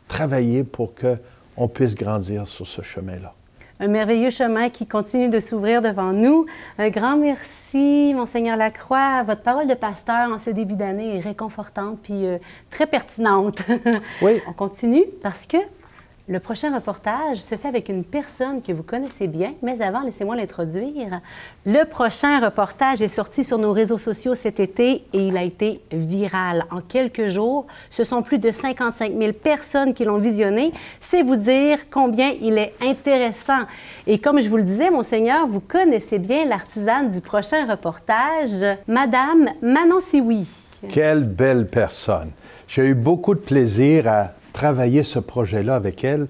travailler 0.08 0.64
pour 0.64 0.94
qu'on 0.96 1.68
puisse 1.68 1.96
grandir 1.96 2.48
sur 2.48 2.66
ce 2.66 2.82
chemin-là. 2.82 3.34
Un 3.80 3.88
merveilleux 3.88 4.30
chemin 4.30 4.70
qui 4.70 4.88
continue 4.88 5.30
de 5.30 5.40
s'ouvrir 5.40 5.82
devant 5.82 6.14
nous. 6.14 6.46
Un 6.78 6.90
grand 6.90 7.18
merci, 7.18 8.14
Monseigneur 8.16 8.56
Lacroix. 8.56 9.24
Votre 9.24 9.42
parole 9.42 9.68
de 9.68 9.74
pasteur 9.74 10.32
en 10.32 10.40
ce 10.40 10.52
début 10.52 10.76
d'année 10.76 11.18
est 11.18 11.20
réconfortante 11.20 12.00
puis 12.02 12.26
euh, 12.26 12.38
très 12.70 12.88
pertinente. 12.88 13.62
Oui. 14.22 14.42
on 14.48 14.54
continue 14.54 15.04
parce 15.22 15.46
que 15.46 15.58
le 16.30 16.40
prochain 16.40 16.74
reportage 16.74 17.38
se 17.38 17.56
fait 17.56 17.68
avec 17.68 17.90
une 17.90 18.06
personne 18.06 18.62
que 18.62 18.72
vous 18.72 18.82
connaissez 18.82 19.28
bien, 19.28 19.56
mais 19.62 19.82
avant, 19.82 20.02
laissez-moi 20.02 20.38
l'introduire. 20.38 21.20
Le 21.66 21.84
prochain 21.84 22.40
reportage 22.40 23.02
est 23.02 23.10
sorti 23.10 23.44
sur 23.44 23.58
nos 23.58 23.74
réseaux 23.74 23.98
sociaux 23.98 24.34
cet 24.34 24.62
été 24.62 25.04
et 25.12 25.28
il 25.28 25.36
a 25.36 25.44
été 25.44 25.82
viral. 25.92 26.66
En 26.72 26.80
quelques 26.80 27.28
jours, 27.28 27.68
ce 27.90 28.06
sont 28.06 28.22
plus 28.22 28.38
de 28.38 28.52
55 28.52 29.12
000 29.18 29.34
personnes 29.34 29.94
qui 29.94 30.06
l'ont 30.06 30.18
visionné. 30.18 30.72
C'est 31.02 31.24
vous 31.24 31.36
dire 31.36 31.80
combien 31.92 32.34
il 32.42 32.58
est 32.58 32.74
intéressant. 32.82 33.64
Et 34.08 34.18
comme 34.18 34.42
je 34.42 34.48
vous 34.48 34.58
le 34.58 34.64
disais, 34.64 34.90
Monseigneur, 34.90 35.46
vous 35.46 35.60
connaissez 35.60 36.20
bien 36.20 36.46
l'artisane 36.46 37.10
du 37.10 37.20
prochain 37.20 37.66
reportage, 37.66 38.66
Madame 38.88 39.50
Manon 39.62 40.00
Sioui. 40.00 40.48
Quelle 40.88 41.26
belle 41.26 41.68
personne. 41.68 42.32
J'ai 42.66 42.86
eu 42.86 42.94
beaucoup 42.94 43.36
de 43.36 43.40
plaisir 43.42 44.08
à 44.08 44.32
travailler 44.54 45.04
ce 45.04 45.20
projet-là 45.20 45.76
avec 45.76 46.04
elle. 46.04 46.28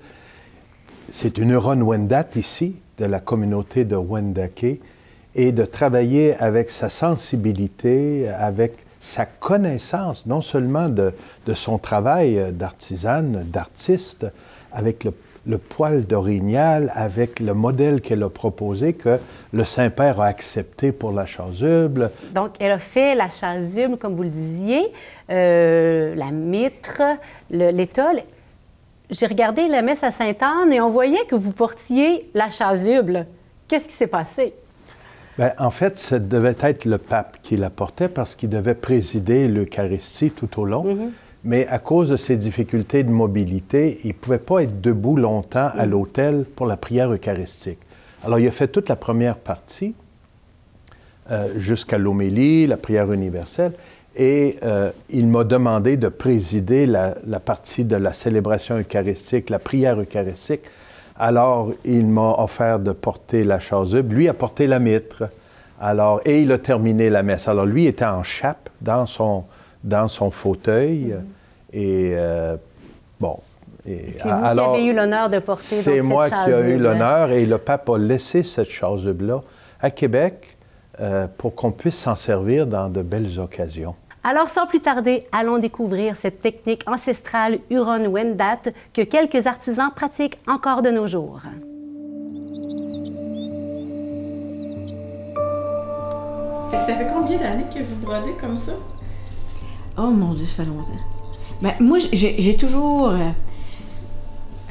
C'est 1.11 1.37
une 1.37 1.51
Huron 1.51 1.81
Wendat 1.81 2.29
ici, 2.35 2.75
de 2.97 3.05
la 3.05 3.19
communauté 3.19 3.85
de 3.85 3.95
Wendake, 3.95 4.79
et 5.35 5.51
de 5.51 5.65
travailler 5.65 6.35
avec 6.35 6.69
sa 6.69 6.89
sensibilité, 6.89 8.29
avec 8.29 8.73
sa 9.01 9.25
connaissance, 9.25 10.25
non 10.25 10.41
seulement 10.41 10.89
de, 10.89 11.13
de 11.45 11.53
son 11.53 11.77
travail 11.77 12.51
d'artisane, 12.53 13.45
d'artiste, 13.51 14.25
avec 14.71 15.03
le, 15.03 15.13
le 15.45 15.57
poil 15.57 16.05
d'orignal 16.05 16.91
avec 16.95 17.39
le 17.39 17.53
modèle 17.53 17.99
qu'elle 18.01 18.23
a 18.23 18.29
proposé, 18.29 18.93
que 18.93 19.19
le 19.51 19.65
Saint-Père 19.65 20.21
a 20.21 20.27
accepté 20.27 20.91
pour 20.91 21.11
la 21.11 21.25
chasuble. 21.25 22.11
Donc, 22.33 22.51
elle 22.59 22.71
a 22.71 22.79
fait 22.79 23.13
la 23.15 23.29
chasuble, 23.29 23.97
comme 23.97 24.15
vous 24.15 24.23
le 24.23 24.29
disiez, 24.29 24.91
euh, 25.29 26.15
la 26.15 26.31
mitre, 26.31 27.01
le- 27.51 27.71
l'étole. 27.71 28.21
J'ai 29.09 29.25
regardé 29.27 29.67
la 29.67 29.81
messe 29.81 30.03
à 30.03 30.11
Sainte-Anne 30.11 30.71
et 30.71 30.79
on 30.79 30.89
voyait 30.89 31.25
que 31.27 31.35
vous 31.35 31.51
portiez 31.51 32.29
la 32.33 32.49
chasuble. 32.49 33.25
Qu'est-ce 33.67 33.87
qui 33.89 33.93
s'est 33.95 34.07
passé? 34.07 34.53
Ben, 35.37 35.51
en 35.57 35.71
fait, 35.71 35.97
ça 35.97 36.19
devait 36.19 36.55
être 36.61 36.85
le 36.85 36.97
pape 36.99 37.37
qui 37.41 37.57
la 37.57 37.69
portait 37.69 38.07
parce 38.07 38.35
qu'il 38.35 38.49
devait 38.49 38.75
présider 38.75 39.47
l'Eucharistie 39.47 40.31
tout 40.31 40.59
au 40.59 40.65
long. 40.65 41.09
Mais 41.45 41.67
à 41.67 41.79
cause 41.79 42.09
de 42.09 42.17
ses 42.17 42.37
difficultés 42.37 43.03
de 43.03 43.11
mobilité, 43.11 43.99
il 44.03 44.09
ne 44.09 44.13
pouvait 44.13 44.37
pas 44.37 44.63
être 44.63 44.79
debout 44.79 45.17
longtemps 45.17 45.71
à 45.77 45.85
l'autel 45.85 46.45
pour 46.55 46.65
la 46.67 46.77
prière 46.77 47.11
eucharistique. 47.11 47.79
Alors, 48.23 48.39
il 48.39 48.47
a 48.47 48.51
fait 48.51 48.69
toute 48.69 48.87
la 48.87 48.95
première 48.95 49.35
partie 49.35 49.93
euh, 51.29 51.49
jusqu'à 51.57 51.97
l'homélie, 51.97 52.65
la 52.67 52.77
prière 52.77 53.11
universelle, 53.11 53.73
et 54.15 54.57
euh, 54.63 54.91
il 55.09 55.27
m'a 55.27 55.43
demandé 55.43 55.97
de 55.97 56.07
présider 56.07 56.85
la, 56.85 57.15
la 57.27 57.39
partie 57.41 57.83
de 57.83 57.95
la 57.97 58.13
célébration 58.13 58.77
eucharistique, 58.77 59.49
la 59.49 59.59
prière 59.59 59.99
eucharistique. 59.99 60.61
Alors, 61.19 61.71
il 61.83 62.05
m'a 62.05 62.35
offert 62.37 62.79
de 62.79 62.91
porter 62.91 63.43
la 63.43 63.59
chasuble. 63.59 64.15
Lui 64.15 64.29
a 64.29 64.33
porté 64.33 64.65
la 64.67 64.79
mitre. 64.79 65.29
Alors, 65.81 66.21
et 66.25 66.41
il 66.41 66.51
a 66.51 66.57
terminé 66.57 67.09
la 67.09 67.23
messe. 67.23 67.47
Alors, 67.47 67.65
lui 67.65 67.87
était 67.87 68.05
en 68.05 68.23
chape 68.23 68.69
dans 68.81 69.05
son, 69.05 69.43
dans 69.83 70.07
son 70.07 70.31
fauteuil. 70.31 71.15
Et 71.71 72.11
euh, 72.13 72.55
bon. 73.19 73.37
C'est 73.85 74.13
vous 74.23 74.29
alors, 74.29 74.75
qui 74.75 74.81
avez 74.81 74.89
eu 74.89 74.93
l'honneur 74.93 75.29
de 75.29 75.39
porter 75.39 75.75
c'est 75.75 75.81
cette 75.81 76.03
moi 76.03 76.29
qui 76.29 76.51
ai 76.51 76.69
eu 76.69 76.77
l'honneur 76.77 77.31
et 77.31 77.45
le 77.45 77.57
pape 77.57 77.89
a 77.89 77.97
laissé 77.97 78.41
cette 78.41 78.69
chasuble-là 78.69 79.41
à 79.81 79.91
Québec 79.91 80.57
euh, 81.01 81.27
pour 81.37 81.53
qu'on 81.53 81.71
puisse 81.71 81.97
s'en 81.97 82.15
servir 82.15 82.65
dans 82.65 82.87
de 82.87 83.01
belles 83.01 83.39
occasions. 83.39 83.95
Alors, 84.23 84.49
sans 84.49 84.67
plus 84.67 84.79
tarder, 84.79 85.25
allons 85.33 85.57
découvrir 85.57 86.15
cette 86.15 86.41
technique 86.41 86.83
ancestrale 86.87 87.59
Huron-Wendat 87.69 88.71
que 88.93 89.01
quelques 89.01 89.47
artisans 89.47 89.91
pratiquent 89.93 90.39
encore 90.47 90.81
de 90.81 90.91
nos 90.91 91.07
jours. 91.07 91.41
Ça 96.71 96.95
fait 96.95 97.07
combien 97.13 97.37
d'années 97.37 97.65
que 97.73 97.83
vous 97.83 98.01
brodez 98.01 98.31
comme 98.39 98.57
ça? 98.57 98.73
Oh 99.97 100.09
mon 100.09 100.33
Dieu, 100.33 100.45
ça 100.45 100.63
fait 100.63 100.65
longtemps. 100.65 100.91
Ben, 101.61 101.73
moi, 101.79 101.99
j'ai 102.11 102.57
toujours. 102.57 103.09
euh, 103.09 103.29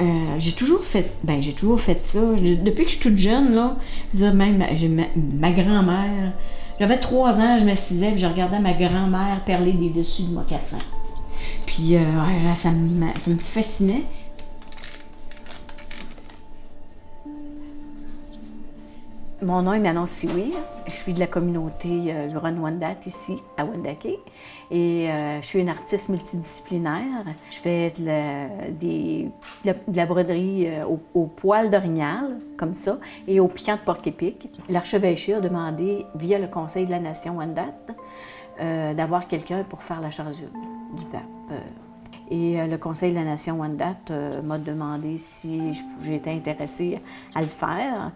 euh, 0.00 0.35
j'ai 0.38 0.52
toujours 0.52 0.83
fait. 0.85 1.12
Ben, 1.23 1.43
j'ai 1.43 1.52
toujours 1.52 1.81
fait 1.81 2.00
ça. 2.05 2.19
Depuis 2.21 2.85
que 2.85 2.91
je 2.91 2.97
suis 2.97 3.11
toute 3.11 3.19
jeune, 3.19 3.55
là, 3.55 3.75
même 4.14 4.59
ma, 4.59 4.67
ma, 5.17 5.52
grand-mère. 5.52 6.33
J'avais 6.81 6.99
trois 6.99 7.35
ans, 7.38 7.59
je 7.59 7.64
m'assisais 7.64 8.12
et 8.12 8.19
je 8.19 8.26
regardais 8.26 8.59
ma 8.59 8.73
grand-mère 8.73 9.43
perler 9.47 9.73
des 9.73 9.91
dessus 9.91 10.23
de 10.23 10.33
mocassins. 10.33 10.79
Puis, 11.67 11.97
euh, 11.97 12.00
ça 12.57 12.71
me 12.71 13.38
fascinait. 13.38 14.05
Mon 19.43 19.61
nom 19.63 19.73
est 19.73 19.81
Manon 19.81 20.07
Siwi. 20.07 20.53
Je 20.87 20.93
suis 20.93 21.13
de 21.15 21.19
la 21.19 21.27
communauté 21.27 22.13
euh, 22.13 22.29
Huron-Wendat 22.31 22.95
ici 23.07 23.39
à 23.57 23.65
Wendake. 23.65 24.07
Et 24.71 25.11
euh, 25.11 25.41
je 25.43 25.47
suis 25.47 25.59
une 25.59 25.69
artiste 25.69 26.09
multidisciplinaire. 26.11 27.25
Je 27.51 27.57
fais 27.59 27.93
de 27.99 28.07
la, 28.07 28.47
des- 28.71 29.29
de 29.65 29.67
la- 29.67 29.73
de 29.75 29.97
la 29.97 30.07
broderie 30.07 30.69
euh, 30.69 30.85
au, 31.15 31.27
poil 31.27 31.71
d'orignal, 31.71 32.39
comme 32.57 32.75
ça, 32.75 32.99
et 33.27 33.41
au 33.41 33.49
piquant 33.49 33.75
de 33.75 33.81
porc-épic. 33.81 34.49
L'archevêché 34.69 35.35
a 35.35 35.41
demandé, 35.41 36.07
via 36.15 36.39
le 36.39 36.47
Conseil 36.47 36.87
de 36.87 36.93
la 36.93 37.01
Nation 37.01 37.37
Wendat, 37.37 37.75
euh, 38.61 38.95
d'avoir 38.95 39.27
quelqu'un 39.27 39.65
pour 39.65 39.83
faire 39.83 40.01
la 40.01 40.13
chasuble 40.13 40.53
du 40.97 41.05
pape. 41.07 41.23
Euh, 41.51 41.59
et 42.31 42.61
euh, 42.61 42.67
le 42.69 42.79
Conseil 42.79 43.11
de 43.13 43.19
la 43.19 43.25
Nation 43.25 43.59
Wendat 43.61 43.97
euh, 44.11 44.41
m'a 44.43 44.59
demandé 44.59 45.19
si 45.19 45.73
j'étais 46.05 46.31
intéressée 46.31 47.01
à 47.35 47.41
le 47.41 47.49
faire. 47.49 48.13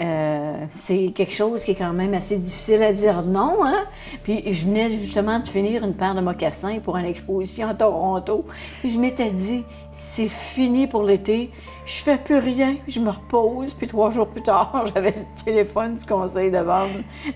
Euh, 0.00 0.66
c'est 0.72 1.12
quelque 1.14 1.34
chose 1.34 1.62
qui 1.62 1.70
est 1.70 1.76
quand 1.76 1.92
même 1.92 2.14
assez 2.14 2.36
difficile 2.36 2.82
à 2.82 2.92
dire 2.92 3.22
non. 3.22 3.64
Hein? 3.64 3.84
Puis 4.24 4.52
je 4.52 4.66
venais 4.66 4.90
justement 4.90 5.38
de 5.38 5.48
finir 5.48 5.84
une 5.84 5.94
paire 5.94 6.14
de 6.14 6.20
mocassins 6.20 6.80
pour 6.80 6.96
une 6.96 7.06
exposition 7.06 7.68
à 7.68 7.74
Toronto. 7.74 8.44
Puis 8.80 8.90
je 8.90 8.98
m'étais 8.98 9.30
dit, 9.30 9.64
c'est 9.92 10.28
fini 10.28 10.88
pour 10.88 11.04
l'été, 11.04 11.50
je 11.86 12.02
fais 12.02 12.18
plus 12.18 12.38
rien, 12.38 12.76
je 12.88 12.98
me 12.98 13.10
repose. 13.10 13.74
Puis 13.74 13.86
trois 13.86 14.10
jours 14.10 14.26
plus 14.26 14.42
tard, 14.42 14.84
j'avais 14.94 15.12
le 15.12 15.44
téléphone 15.44 15.96
du 15.96 16.06
conseil 16.06 16.50
de 16.50 16.58
vente 16.58 16.90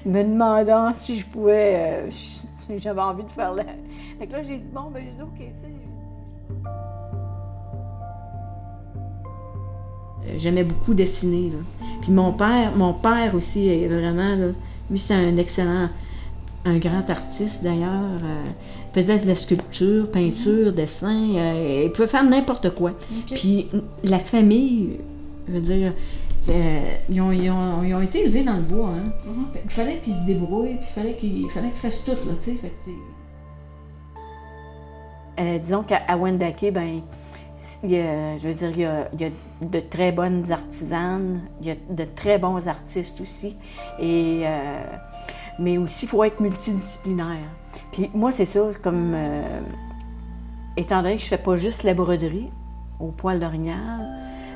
me 0.05 0.23
demandant 0.23 0.95
si 0.95 1.21
je 1.21 1.27
pouvais, 1.27 1.75
euh, 1.77 2.11
si 2.11 2.49
j'avais 2.79 3.01
envie 3.01 3.23
de 3.23 3.31
faire 3.31 3.55
la... 3.55 3.65
Fait 4.19 4.27
que 4.27 4.33
là, 4.33 4.43
j'ai 4.43 4.57
dit, 4.57 4.69
bon, 4.73 4.91
ben, 4.93 5.03
j'ai 5.05 5.13
dit, 5.13 5.23
OK, 5.23 5.53
c'est... 5.63 5.98
J'aimais 10.37 10.65
beaucoup 10.65 10.95
dessiner. 10.95 11.51
Là. 11.51 11.59
Puis 12.03 12.13
mon 12.13 12.33
père, 12.33 12.73
mon 12.77 12.93
père 12.95 13.35
aussi, 13.35 13.69
est 13.69 13.89
vraiment, 13.89 14.35
là, 14.37 14.49
lui, 14.91 14.99
c'était 14.99 15.15
un 15.15 15.37
excellent, 15.37 15.89
un 16.65 16.79
grand 16.79 17.09
artiste 17.09 17.63
d'ailleurs. 17.63 18.19
Euh, 18.23 18.45
il 18.95 19.03
faisait 19.03 19.19
de 19.19 19.27
la 19.27 19.37
sculpture, 19.37 20.11
peinture, 20.11 20.73
dessin. 20.73 21.35
euh, 21.37 21.83
il 21.87 21.93
pouvait 21.93 22.09
faire 22.09 22.25
n'importe 22.25 22.75
quoi. 22.75 22.93
Puis 23.35 23.69
la 24.03 24.19
famille, 24.19 24.99
je 25.49 25.53
veux 25.53 25.61
dire, 25.61 25.93
euh, 26.49 26.81
ils, 27.11 27.21
ont, 27.21 27.31
ils 27.33 27.51
ont- 27.51 27.83
ils 27.83 27.95
ont 27.95 28.01
été 28.01 28.23
élevés 28.25 28.43
dans 28.45 28.57
le 28.57 28.63
bois. 28.63 28.89
Hein. 28.91 29.13
Fait 29.53 29.61
qu'il 29.61 29.71
fallait 29.71 29.99
qu'ils 30.03 30.15
se 30.15 30.27
débrouillent, 30.27 30.77
puis 30.77 30.87
il 30.91 30.95
fallait 30.95 31.15
qu'ils 31.17 31.41
il 31.43 31.51
fallait 31.51 31.69
qu'ils 31.69 31.91
fassent 31.91 32.05
tout. 32.05 32.13
Là, 32.13 32.33
tu 32.43 32.53
sais. 32.53 32.59
Euh, 35.41 35.59
disons 35.59 35.83
qu'à 35.85 36.01
Wendake, 36.17 36.73
ben, 36.73 37.01
il 37.83 37.91
y 37.93 37.99
a- 37.99 38.37
je 38.39 38.49
veux 38.49 38.55
dire, 38.55 38.71
il 38.71 38.81
y, 38.81 38.85
a, 38.85 39.09
il 39.13 39.21
y 39.21 39.25
a 39.25 39.31
de 39.61 39.81
très 39.81 40.13
bonnes 40.13 40.51
artisanes, 40.51 41.41
il 41.61 41.67
y 41.69 41.71
a 41.71 41.75
de 41.91 42.05
très 42.05 42.39
bons 42.39 42.67
artistes 42.69 43.21
aussi. 43.21 43.57
Et, 44.01 44.43
euh, 44.45 44.83
mais 45.59 45.79
aussi, 45.79 46.05
il 46.07 46.09
faut 46.09 46.23
être 46.25 46.41
multidisciplinaire. 46.41 47.49
Puis 47.93 48.11
moi, 48.15 48.31
c'est 48.31 48.45
ça, 48.45 48.61
comme 48.83 49.13
euh, 49.15 49.61
étant 50.77 51.03
donné 51.03 51.17
que 51.17 51.23
je 51.23 51.29
fais 51.29 51.39
pas 51.39 51.57
juste 51.57 51.83
la 51.83 51.95
broderie 51.95 52.51
au 53.01 53.07
poil 53.09 53.39
d'orignal, 53.41 54.07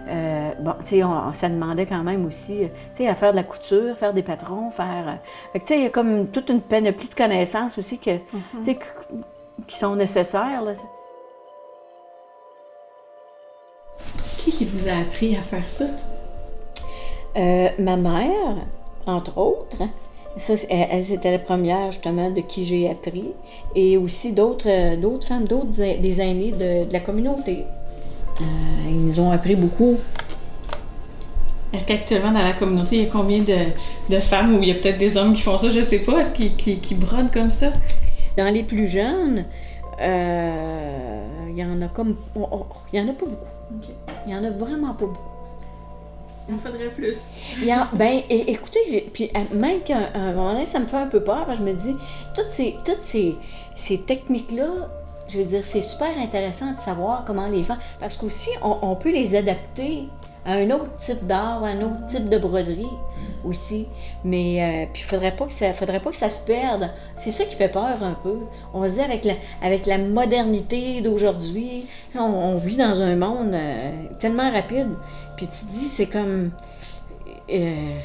euh, 0.09 0.51
bon, 0.61 0.75
tu 0.81 0.87
sais, 0.87 1.05
on- 1.05 1.33
ça 1.33 1.49
demandait 1.49 1.87
quand 1.87 2.03
même 2.03 2.27
aussi, 2.27 2.59
tu 2.97 3.05
sais, 3.05 3.09
à 3.09 3.15
faire 3.15 3.31
de 3.31 3.37
la 3.37 3.45
couture, 3.45 3.97
faire 3.97 4.13
des 4.13 4.23
patrons, 4.23 4.71
faire... 4.73 5.19
tu 5.55 5.61
sais, 5.65 5.79
il 5.79 5.83
y 5.85 5.87
a 5.87 5.91
comme 5.91 6.27
toute 6.29 6.49
une 6.51 6.61
panoplie 6.61 7.09
de 7.09 7.15
connaissances 7.15 7.79
aussi 7.79 7.99
que, 7.99 8.19
que- 8.65 8.73
qui 9.69 9.79
sont 9.79 9.95
nécessaires, 9.97 10.63
là. 10.63 10.73
Qui 14.43 14.51
qui 14.51 14.65
vous 14.65 14.89
a 14.89 14.95
appris 14.95 15.37
à 15.37 15.43
faire 15.43 15.69
ça? 15.69 15.85
Euh, 17.37 17.69
ma 17.79 17.97
mère, 17.97 18.57
entre 19.07 19.39
autres, 19.39 19.85
ça, 20.37 20.55
elle, 20.69 21.05
c'était 21.05 21.31
la 21.31 21.39
première 21.39 21.93
justement 21.93 22.29
de 22.29 22.41
qui 22.41 22.65
j'ai 22.65 22.91
appris, 22.91 23.29
et 23.77 23.97
aussi 23.97 24.33
d'autres, 24.33 24.69
euh, 24.69 24.97
d'autres 24.97 25.29
femmes, 25.29 25.45
d'autres 25.45 25.71
des 25.77 26.21
aînés 26.21 26.51
de, 26.51 26.89
de 26.89 26.93
la 26.93 26.99
communauté. 26.99 27.65
Euh, 28.41 28.45
ils 28.89 29.07
nous 29.07 29.21
ont 29.21 29.31
appris 29.31 29.55
beaucoup. 29.55 29.97
Est-ce 31.73 31.87
qu'actuellement 31.87 32.33
dans 32.33 32.43
la 32.43 32.55
communauté, 32.55 32.97
il 32.97 33.03
y 33.05 33.07
a 33.07 33.11
combien 33.11 33.43
de, 33.43 33.71
de 34.11 34.21
femmes 34.21 34.57
ou 34.57 34.63
il 34.63 34.69
y 34.69 34.73
a 34.73 34.75
peut-être 34.75 34.99
des 34.99 35.17
hommes 35.17 35.35
qui 35.35 35.43
font 35.43 35.57
ça, 35.57 35.71
je 35.71 35.83
sais 35.83 36.01
pas, 36.01 36.25
qui, 36.25 36.51
qui, 36.57 36.81
qui 36.81 36.97
brodent 36.97 37.31
comme 37.31 37.53
ça? 37.53 37.69
Dans 38.37 38.53
les 38.53 38.65
plus 38.65 38.89
jeunes, 38.89 39.45
euh, 40.01 41.27
il 41.49 41.57
y 41.57 41.65
en 41.65 41.81
a 41.81 41.87
comme, 41.89 42.17
oh, 42.35 42.49
oh, 42.51 42.67
il 42.93 42.99
y 42.99 43.03
en 43.03 43.09
a 43.09 43.13
pas 43.13 43.27
beaucoup. 43.27 43.79
Ok. 43.79 43.89
Il 44.27 44.33
y 44.33 44.37
en 44.37 44.45
a 44.45 44.51
vraiment 44.51 44.95
pas 44.95 45.07
beaucoup. 45.07 45.19
Il 46.49 46.55
en 46.55 46.59
faudrait 46.59 46.91
plus. 46.91 47.19
Il 47.63 47.73
en- 47.73 47.87
ben, 47.93 48.21
écoutez, 48.29 49.09
puis 49.13 49.31
à- 49.35 49.55
même 49.55 49.81
qu'à 49.83 49.99
un 50.15 50.33
moment 50.33 50.53
donné, 50.53 50.67
ça 50.67 50.81
me 50.81 50.87
fait 50.87 50.97
un 50.97 51.07
peu 51.07 51.23
peur, 51.23 51.47
parce 51.47 51.59
que 51.61 51.65
je 51.67 51.71
me 51.71 51.75
dis, 51.77 51.97
toutes 52.35 52.49
ces, 52.51 52.77
toutes 52.85 53.01
ces, 53.03 53.37
ces 53.77 53.99
techniques-là, 53.99 54.67
je 55.29 55.39
veux 55.39 55.45
dire, 55.45 55.65
c'est 55.65 55.81
super 55.81 56.11
intéressant 56.19 56.73
de 56.73 56.79
savoir 56.79 57.25
comment 57.27 57.47
les 57.47 57.63
faire, 57.63 57.79
parce 58.01 58.17
qu'aussi, 58.17 58.51
on, 58.63 58.77
on 58.83 58.97
peut 58.97 59.13
les 59.13 59.37
adapter 59.37 60.09
un 60.45 60.71
autre 60.71 60.97
type 60.97 61.27
d'art, 61.27 61.63
un 61.65 61.81
autre 61.83 62.07
type 62.07 62.29
de 62.29 62.39
broderie 62.39 62.87
aussi. 63.45 63.89
Mais, 64.25 64.63
euh, 64.63 64.91
puis, 64.93 65.03
faudrait 65.03 65.37
pas 65.37 65.47
que 65.47 65.53
ça, 65.53 65.73
faudrait 65.73 66.01
pas 66.01 66.11
que 66.11 66.17
ça 66.17 66.31
se 66.31 66.45
perde. 66.45 66.91
C'est 67.17 67.31
ça 67.31 67.45
qui 67.45 67.57
fait 67.57 67.69
peur 67.69 68.03
un 68.03 68.17
peu. 68.23 68.39
On 68.75 68.87
se 68.87 68.95
dit, 68.95 69.01
avec 69.01 69.87
la, 69.87 69.99
modernité 69.99 71.01
d'aujourd'hui, 71.01 71.87
on, 72.15 72.57
vit 72.57 72.77
dans 72.77 73.01
un 73.01 73.17
monde 73.17 73.55
euh, 73.55 73.91
tellement 74.19 74.51
rapide. 74.51 74.89
Puis 75.37 75.47
tu 75.47 75.65
te 75.67 75.73
dis, 75.73 75.89
c'est 75.89 76.07
comme. 76.07 76.51
euh, 77.51 77.99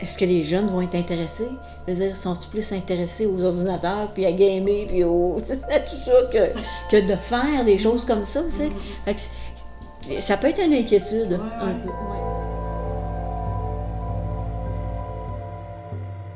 Est-ce 0.00 0.16
que 0.16 0.24
les 0.24 0.42
jeunes 0.42 0.66
vont 0.66 0.80
être 0.80 0.94
intéressés? 0.94 1.48
Je 1.86 1.92
veux 1.92 2.04
dire, 2.04 2.16
sont-ils 2.16 2.50
plus 2.50 2.72
intéressés 2.72 3.26
aux 3.26 3.44
ordinateurs, 3.44 4.10
puis 4.12 4.26
à 4.26 4.32
gamer, 4.32 4.86
puis 4.88 5.04
au. 5.04 5.36
tout 5.46 5.96
ça, 5.96 6.12
que, 6.32 6.50
que 6.90 7.06
de 7.06 7.14
faire 7.14 7.64
des 7.64 7.78
choses 7.78 8.04
comme 8.04 8.24
ça, 8.24 8.42
tu 8.50 8.56
sais? 8.56 8.70
Ça 10.20 10.36
peut 10.36 10.48
être 10.48 10.62
une 10.62 10.72
inquiétude, 10.72 11.32
un 11.60 11.74
peu. 11.74 11.88
ouais. 11.88 12.26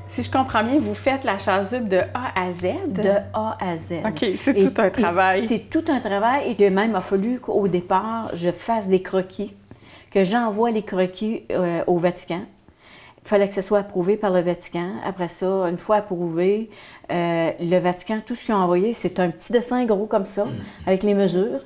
Si 0.06 0.24
je 0.24 0.30
comprends 0.30 0.64
bien, 0.64 0.80
vous 0.80 0.94
faites 0.94 1.22
la 1.22 1.38
chasuble 1.38 1.88
de 1.88 1.98
A 2.14 2.32
à 2.34 2.50
Z? 2.50 2.64
De 2.88 3.10
A 3.32 3.56
à 3.60 3.76
Z. 3.76 3.92
OK, 4.04 4.26
c'est 4.36 4.54
tout 4.54 4.82
un 4.82 4.90
travail. 4.90 5.46
C'est 5.46 5.70
tout 5.70 5.84
un 5.86 6.00
travail 6.00 6.50
et 6.50 6.56
que 6.56 6.68
même 6.68 6.90
il 6.90 6.96
a 6.96 7.00
fallu 7.00 7.38
qu'au 7.38 7.68
départ, 7.68 8.30
je 8.34 8.50
fasse 8.50 8.88
des 8.88 9.02
croquis, 9.02 9.54
que 10.10 10.24
j'envoie 10.24 10.72
les 10.72 10.82
croquis 10.82 11.44
euh, 11.52 11.84
au 11.86 11.98
Vatican. 11.98 12.40
Il 13.22 13.28
fallait 13.28 13.48
que 13.48 13.54
ce 13.54 13.62
soit 13.62 13.78
approuvé 13.78 14.16
par 14.16 14.32
le 14.32 14.40
Vatican. 14.40 14.90
Après 15.06 15.28
ça, 15.28 15.46
une 15.46 15.78
fois 15.78 15.96
approuvé, 15.96 16.70
euh, 17.12 17.52
le 17.60 17.78
Vatican, 17.78 18.18
tout 18.26 18.34
ce 18.34 18.44
qu'ils 18.44 18.54
ont 18.54 18.58
envoyé, 18.58 18.92
c'est 18.92 19.20
un 19.20 19.30
petit 19.30 19.52
dessin 19.52 19.84
gros 19.84 20.06
comme 20.06 20.26
ça, 20.26 20.44
avec 20.88 21.04
les 21.04 21.14
mesures 21.14 21.60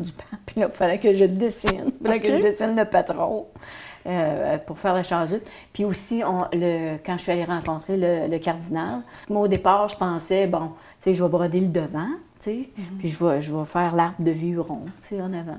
du 0.00 0.12
pape. 0.12 0.40
Puis 0.46 0.60
là, 0.60 0.68
il 0.72 0.76
fallait 0.76 0.98
que 0.98 1.14
je 1.14 1.24
dessine. 1.24 1.92
Il 2.00 2.06
fallait 2.06 2.20
que 2.20 2.26
je 2.28 2.42
dessine 2.42 2.76
le 2.76 2.84
patron 2.84 3.46
euh, 4.06 4.58
pour 4.58 4.78
faire 4.78 4.94
la 4.94 5.02
chasuble. 5.02 5.42
Puis 5.72 5.84
aussi, 5.84 6.22
on- 6.26 6.46
le, 6.52 6.96
quand 7.04 7.16
je 7.16 7.22
suis 7.22 7.32
allée 7.32 7.44
rencontrer 7.44 7.96
le, 7.96 8.26
le 8.28 8.38
cardinal, 8.38 9.00
moi, 9.28 9.42
au 9.42 9.48
départ, 9.48 9.88
je 9.88 9.96
pensais, 9.96 10.46
bon, 10.46 10.68
tu 11.02 11.10
sais, 11.10 11.14
je 11.14 11.22
vais 11.22 11.28
broder 11.30 11.60
le 11.60 11.68
devant, 11.68 12.08
tu 12.42 12.50
sais, 12.50 12.68
puis 12.98 13.08
je 13.08 13.24
vais, 13.24 13.42
je 13.42 13.54
vais 13.54 13.64
faire 13.64 13.94
l'arbre 13.94 14.16
de 14.18 14.30
Vuron, 14.30 14.80
tu 15.00 15.08
sais, 15.16 15.20
en 15.20 15.32
avant. 15.32 15.58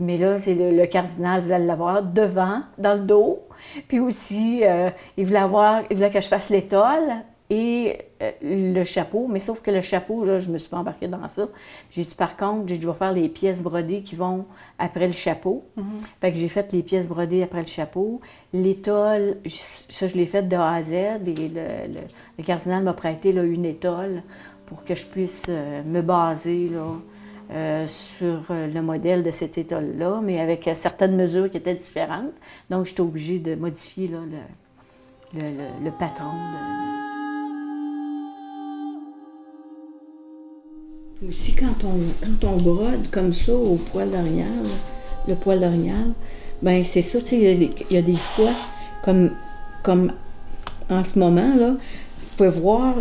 Mais 0.00 0.16
là, 0.18 0.38
c'est 0.40 0.54
le, 0.54 0.70
le 0.76 0.86
cardinal 0.86 1.42
voulait 1.42 1.58
l'avoir 1.58 2.02
devant, 2.02 2.62
dans 2.78 2.94
le 2.94 3.00
dos. 3.00 3.40
Puis 3.88 4.00
aussi, 4.00 4.60
euh, 4.64 4.90
il, 5.16 5.24
voulait 5.26 5.38
avoir, 5.38 5.82
il 5.90 5.96
voulait 5.96 6.10
que 6.10 6.20
je 6.20 6.26
fasse 6.28 6.50
l'étole 6.50 7.02
et 7.50 7.98
euh, 8.22 8.30
le 8.42 8.84
chapeau. 8.84 9.26
Mais 9.30 9.40
sauf 9.40 9.60
que 9.60 9.70
le 9.70 9.80
chapeau, 9.82 10.24
là, 10.24 10.38
je 10.40 10.50
me 10.50 10.58
suis 10.58 10.68
pas 10.70 10.78
embarquée 10.78 11.08
dans 11.08 11.28
ça. 11.28 11.46
J'ai 11.90 12.02
dit, 12.04 12.14
par 12.14 12.36
contre, 12.36 12.68
j'ai 12.68 12.76
vais 12.76 12.92
faire 12.94 13.12
les 13.12 13.28
pièces 13.28 13.62
brodées 13.62 14.02
qui 14.02 14.16
vont 14.16 14.46
après 14.78 15.06
le 15.06 15.12
chapeau. 15.12 15.62
Fait 16.20 16.32
que 16.32 16.38
j'ai 16.38 16.48
fait 16.48 16.72
les 16.72 16.82
pièces 16.82 17.06
brodées 17.08 17.42
après 17.42 17.60
le 17.60 17.66
chapeau. 17.66 18.20
L'étole, 18.52 19.36
ça, 19.46 20.08
je 20.08 20.14
l'ai 20.14 20.26
faite 20.26 20.48
de 20.48 20.56
A 20.56 20.72
à 20.74 20.82
Z. 20.82 20.92
Et 20.92 21.18
le, 21.26 21.92
le- 21.94 22.00
le 22.38 22.44
cardinal 22.44 22.82
m'a 22.82 22.94
prêté 22.94 23.32
là, 23.32 23.42
une 23.42 23.64
étole 23.66 24.22
pour 24.66 24.82
que 24.84 24.94
je 24.94 25.04
puisse 25.06 25.42
euh, 25.50 25.82
me 25.84 26.00
baser 26.00 26.70
là, 26.72 26.86
euh, 27.52 27.86
sur 27.86 28.40
le 28.50 28.80
modèle 28.80 29.22
de 29.22 29.30
cette 29.30 29.58
étole-là, 29.58 30.20
mais 30.22 30.40
avec 30.40 30.68
certaines 30.74 31.14
mesures 31.14 31.50
qui 31.50 31.58
étaient 31.58 31.74
différentes. 31.74 32.32
Donc, 32.70 32.86
j'étais 32.86 33.02
obligée 33.02 33.38
de 33.38 33.54
modifier 33.54 34.08
là, 34.08 34.18
le, 35.34 35.40
le, 35.40 35.46
le- 35.48 35.84
le 35.84 35.90
patron. 35.90 36.24
de- 36.32 37.03
Aussi, 41.28 41.54
quand 41.54 41.84
on, 41.84 42.00
quand 42.40 42.48
on 42.48 42.56
brode 42.56 43.08
comme 43.10 43.32
ça 43.32 43.52
au 43.54 43.76
poil 43.76 44.10
d'orignal, 44.10 44.52
le 45.26 45.34
poil 45.34 45.60
d'orignal, 45.60 46.12
ben 46.60 46.84
c'est 46.84 47.02
ça, 47.02 47.20
tu 47.20 47.36
il 47.36 47.70
y 47.90 47.96
a 47.96 48.02
des- 48.02 48.16
fois, 48.16 48.50
comme, 49.04 49.30
comme 49.82 50.12
en 50.90 51.02
ce 51.04 51.18
moment, 51.18 51.54
là, 51.56 51.70
vous 51.70 52.36
pouvez 52.36 52.48
voir, 52.50 52.96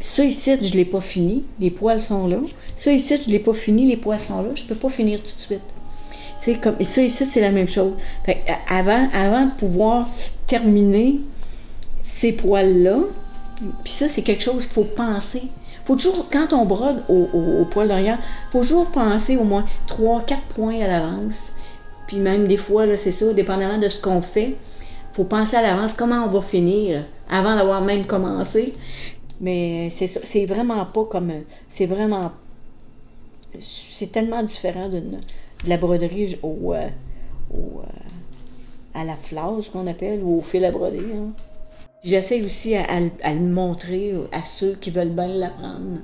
ça 0.00 0.24
ici, 0.24 0.50
je 0.60 0.72
ne 0.72 0.76
l'ai 0.78 0.84
pas 0.84 1.00
fini, 1.00 1.44
les 1.60 1.70
poils 1.70 2.00
sont 2.00 2.26
là. 2.26 2.38
Ça 2.76 2.92
ici, 2.92 3.16
je 3.22 3.28
ne 3.28 3.32
l'ai 3.32 3.38
pas 3.38 3.52
fini, 3.52 3.86
les 3.86 3.96
poils 3.96 4.18
sont 4.18 4.42
là, 4.42 4.48
je 4.54 4.62
ne 4.64 4.68
peux 4.68 4.74
pas 4.74 4.88
finir 4.88 5.20
tout 5.20 5.34
de 5.34 5.40
suite. 5.40 5.60
Tu 6.42 6.52
sais, 6.52 6.58
comme, 6.58 6.76
et 6.80 6.84
ça 6.84 7.02
ici, 7.02 7.24
c'est 7.30 7.40
la 7.42 7.50
même 7.52 7.68
chose. 7.68 7.92
Fait 8.24 8.42
avant, 8.68 9.08
avant 9.12 9.44
de 9.46 9.50
pouvoir 9.52 10.08
terminer 10.46 11.20
ces 12.00 12.32
poils-là, 12.32 13.00
puis 13.84 13.92
ça, 13.92 14.08
c'est 14.08 14.22
quelque 14.22 14.42
chose 14.42 14.64
qu'il 14.64 14.72
faut 14.74 14.84
penser. 14.96 15.42
Faut 15.90 15.96
toujours, 15.96 16.26
quand 16.30 16.52
on 16.52 16.64
brode 16.66 17.02
au, 17.08 17.28
au, 17.32 17.62
au 17.62 17.64
poil 17.64 17.88
faut 18.52 18.60
toujours 18.60 18.86
penser 18.86 19.36
au 19.36 19.42
moins 19.42 19.64
3-4 19.88 20.36
points 20.54 20.80
à 20.80 20.86
l'avance. 20.86 21.50
Puis 22.06 22.18
même 22.18 22.46
des 22.46 22.56
fois, 22.56 22.96
c'est 22.96 23.10
ça, 23.10 23.32
dépendamment 23.32 23.78
de 23.78 23.88
ce 23.88 24.00
qu'on 24.00 24.22
fait, 24.22 24.54
faut 25.12 25.24
penser 25.24 25.56
à 25.56 25.62
l'avance 25.62 25.92
comment 25.94 26.24
on 26.24 26.28
va 26.28 26.40
finir 26.42 27.04
avant 27.28 27.56
d'avoir 27.56 27.80
même 27.80 28.04
commencé. 28.06 28.72
Mais 29.40 29.90
c'est 29.90 30.46
vraiment 30.46 30.84
pas 30.86 31.04
comme. 31.06 31.32
C'est 31.68 31.86
vraiment. 31.86 32.30
C'est 33.58 34.12
tellement 34.12 34.42
différent 34.44 34.88
de 34.88 35.02
la 35.66 35.76
broderie 35.76 36.38
au. 36.42 36.72
euh, 36.74 36.86
euh, 37.52 37.82
à 38.94 39.04
la 39.04 39.14
ce 39.62 39.70
qu'on 39.70 39.86
appelle, 39.86 40.20
ou 40.22 40.38
au 40.38 40.42
fil 40.42 40.64
à 40.64 40.70
broder. 40.70 40.98
hein. 40.98 41.30
J'essaie 42.02 42.42
aussi 42.42 42.74
à, 42.74 42.84
à 43.22 43.34
le- 43.34 43.40
montrer 43.40 44.14
à 44.32 44.44
ceux 44.44 44.74
qui 44.80 44.90
veulent 44.90 45.10
bien 45.10 45.28
l'apprendre. 45.28 45.98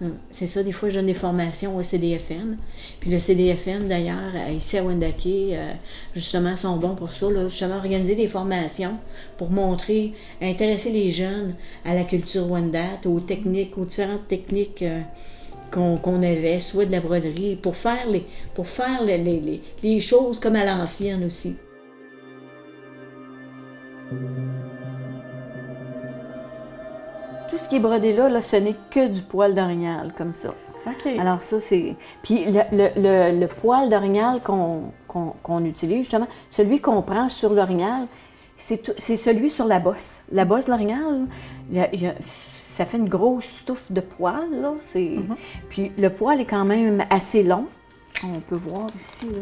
Hum, 0.00 0.14
C'est 0.32 0.48
ça, 0.48 0.64
des 0.64 0.72
fois, 0.72 0.88
je 0.88 0.96
donne 0.96 1.06
des 1.06 1.14
formations 1.14 1.76
au 1.76 1.82
CDFN. 1.84 2.56
Puis 2.98 3.08
le 3.10 3.20
CDFN, 3.20 3.86
d'ailleurs, 3.88 4.32
euh, 4.34 4.50
ici 4.52 4.76
à 4.78 4.82
Wendake, 4.82 5.26
euh, 5.26 5.72
justement, 6.14 6.56
sont 6.56 6.76
bons 6.76 6.96
pour 6.96 7.12
ça. 7.12 7.30
Là, 7.30 7.46
justement, 7.48 7.76
organiser 7.76 8.16
des 8.16 8.26
formations 8.26 8.96
pour 9.38 9.50
montrer, 9.50 10.12
intéresser 10.40 10.90
les 10.90 11.12
jeunes 11.12 11.54
à 11.84 11.94
la 11.94 12.02
culture 12.02 12.50
Wendat, 12.50 13.00
aux 13.06 13.20
techniques, 13.20 13.78
aux 13.78 13.84
différentes 13.84 14.26
techniques 14.26 14.82
euh, 14.82 15.02
qu'on 15.70 16.20
avait, 16.22 16.58
soit 16.58 16.84
de 16.84 16.90
la 16.92 17.00
broderie, 17.00 17.54
pour 17.56 17.76
faire 17.76 18.08
les, 18.10 18.24
pour 18.54 18.66
faire 18.66 19.04
les- 19.04 19.18
les- 19.18 19.60
les 19.84 20.00
choses 20.00 20.40
comme 20.40 20.56
à 20.56 20.64
l'ancienne 20.64 21.24
aussi. 21.24 21.54
Ce 27.62 27.68
qui 27.68 27.76
est 27.76 27.80
brodé 27.80 28.12
là, 28.12 28.28
là 28.28 28.42
ce 28.42 28.56
n'est 28.56 28.76
que 28.90 29.06
du 29.08 29.22
poil 29.22 29.54
d'orignal, 29.54 30.12
comme 30.16 30.32
ça. 30.32 30.50
OK. 30.86 31.06
Alors 31.18 31.40
ça, 31.42 31.60
c'est... 31.60 31.94
Puis 32.22 32.44
le, 32.46 32.62
le- 32.72 32.90
le- 32.96 33.38
le 33.40 33.46
poil 33.46 33.88
d'orignal 33.88 34.40
qu'on 34.42 35.64
utilise, 35.64 35.98
justement, 35.98 36.26
celui 36.50 36.80
qu'on 36.80 37.02
prend 37.02 37.28
sur 37.28 37.52
l'orignal, 37.54 38.06
c'est 38.58 39.16
celui 39.16 39.48
sur 39.50 39.66
la 39.66 39.78
bosse. 39.78 40.20
La 40.32 40.44
bosse 40.44 40.66
de 40.66 40.70
l'orignal, 40.70 41.26
ça 42.56 42.84
fait 42.84 42.96
une 42.96 43.08
grosse 43.08 43.62
touffe 43.64 43.90
de 43.92 44.00
poil, 44.00 44.48
là. 44.60 44.72
c'est- 44.80 45.16
Puis 45.68 45.92
le 45.98 46.10
poil 46.10 46.40
est 46.40 46.44
quand 46.46 46.64
même 46.64 47.04
assez 47.10 47.42
long. 47.44 47.66
On 48.24 48.40
peut 48.40 48.56
voir 48.56 48.86
ici, 48.98 49.26
là. 49.26 49.40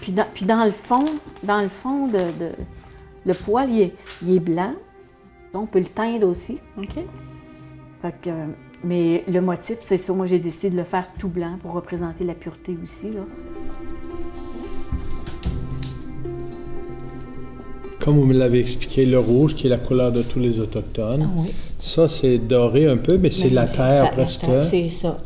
Puis 0.00 0.12
dans, 0.12 0.26
puis 0.32 0.44
dans 0.46 0.64
le 0.64 0.70
fond, 0.72 1.04
dans 1.42 1.60
le 1.60 1.68
fond 1.68 2.06
de... 2.06 2.18
de- 2.18 2.52
le 3.26 3.34
poil, 3.34 3.68
il 3.70 3.82
est, 3.82 3.94
il 4.24 4.36
est 4.36 4.40
blanc. 4.40 4.72
On 5.54 5.66
peut 5.66 5.80
le 5.80 5.84
teindre 5.86 6.26
aussi. 6.28 6.58
OK? 6.78 6.94
Fait 8.02 8.14
que, 8.22 8.30
mais 8.84 9.24
le 9.28 9.40
motif, 9.40 9.78
c'est 9.80 9.98
ça. 9.98 10.12
Moi, 10.12 10.26
j'ai 10.26 10.38
décidé 10.38 10.70
de 10.70 10.76
le 10.76 10.84
faire 10.84 11.08
tout 11.18 11.28
blanc 11.28 11.58
pour 11.60 11.72
représenter 11.72 12.24
la 12.24 12.34
pureté 12.34 12.76
aussi. 12.82 13.10
Là. 13.12 13.20
Comme 17.98 18.16
vous 18.18 18.24
me 18.26 18.32
l'avez 18.32 18.60
expliqué, 18.60 19.04
le 19.04 19.18
rouge, 19.18 19.54
qui 19.54 19.66
est 19.66 19.70
la 19.70 19.76
couleur 19.76 20.10
de 20.10 20.22
tous 20.22 20.38
les 20.38 20.58
Autochtones. 20.58 21.22
Ah 21.26 21.30
oui. 21.36 21.50
Ça, 21.78 22.08
c'est 22.08 22.38
doré 22.38 22.86
un 22.86 22.96
peu, 22.96 23.18
mais 23.18 23.30
c'est 23.30 23.50
la 23.50 23.66
terre 23.66 23.84
La- 23.86 24.02
la 24.04 24.08
presque. 24.10 24.40
terre, 24.40 24.62
C'est 24.62 24.88
ça. 24.88 25.18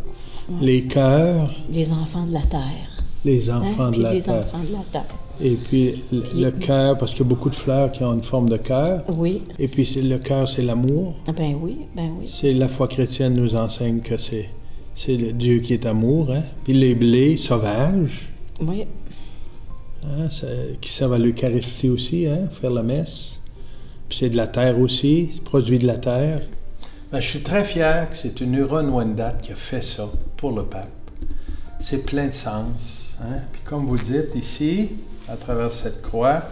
Les 0.60 0.82
cœurs, 0.84 1.50
Les 1.70 1.90
enfants 1.92 2.26
de 2.26 2.32
la 2.32 2.42
terre. 2.42 3.04
les 3.24 3.48
hein, 3.48 3.62
enfants 3.64 3.86
de 3.86 3.92
puis 3.92 4.02
la 4.02 4.12
les 4.14 4.22
terre. 4.22 4.34
enfants 4.44 4.58
de 4.68 4.72
la 4.72 4.84
terre. 4.90 5.06
Et 5.40 5.56
puis 5.56 6.04
le- 6.12 6.42
le 6.44 6.50
cœur, 6.52 6.96
parce 6.96 7.12
qu'il 7.12 7.20
y 7.22 7.26
a 7.26 7.28
beaucoup 7.28 7.50
de 7.50 7.54
fleurs 7.54 7.90
qui 7.92 8.02
ont 8.04 8.12
une 8.14 8.22
forme 8.22 8.48
de 8.48 8.56
cœur. 8.56 9.02
Oui. 9.08 9.42
Et 9.58 9.68
puis 9.68 9.84
le 10.02 10.18
cœur, 10.18 10.48
c'est 10.48 10.62
l'amour. 10.62 11.14
Ah 11.28 11.32
Ben 11.32 11.56
oui, 11.60 11.78
ben 11.96 12.10
oui. 12.18 12.26
C'est 12.28 12.52
la 12.52 12.68
foi 12.68 12.86
chrétienne 12.88 13.34
nous 13.34 13.54
enseigne 13.56 14.00
que 14.00 14.16
c'est 14.16 14.48
c'est 14.96 15.16
le 15.16 15.32
Dieu 15.32 15.58
qui 15.58 15.72
est 15.74 15.86
amour. 15.86 16.30
Hein? 16.30 16.42
Puis 16.62 16.72
les 16.72 16.94
blés 16.94 17.36
sauvages, 17.36 18.28
Oui. 18.60 18.84
hein, 20.04 20.28
qui 20.80 20.88
servent 20.90 21.14
à 21.14 21.18
l'Eucharistie 21.18 21.88
aussi, 21.88 22.26
hein, 22.26 22.48
faire 22.60 22.70
la 22.70 22.82
messe. 22.84 23.40
Puis 24.08 24.18
c'est 24.18 24.30
de 24.30 24.36
la 24.36 24.46
terre 24.46 24.78
aussi, 24.78 25.30
c'est 25.34 25.42
produit 25.42 25.78
de 25.80 25.86
la 25.88 25.96
terre. 25.96 26.42
Ben, 27.10 27.18
je 27.20 27.28
suis 27.28 27.40
très 27.40 27.64
fier 27.64 28.08
que 28.10 28.16
c'est 28.16 28.40
une 28.40 28.54
Huron-Wendat 28.54 29.32
qui 29.42 29.50
a 29.52 29.56
fait 29.56 29.82
ça 29.82 30.08
pour 30.36 30.52
le 30.52 30.62
pape. 30.62 30.86
C'est 31.80 32.04
plein 32.04 32.28
de 32.28 32.32
sens. 32.32 33.16
Hein? 33.20 33.38
Puis 33.52 33.62
comme 33.64 33.86
vous 33.86 33.98
dites 33.98 34.34
ici, 34.36 34.90
à 35.28 35.36
travers 35.36 35.70
cette 35.72 36.02
croix, 36.02 36.42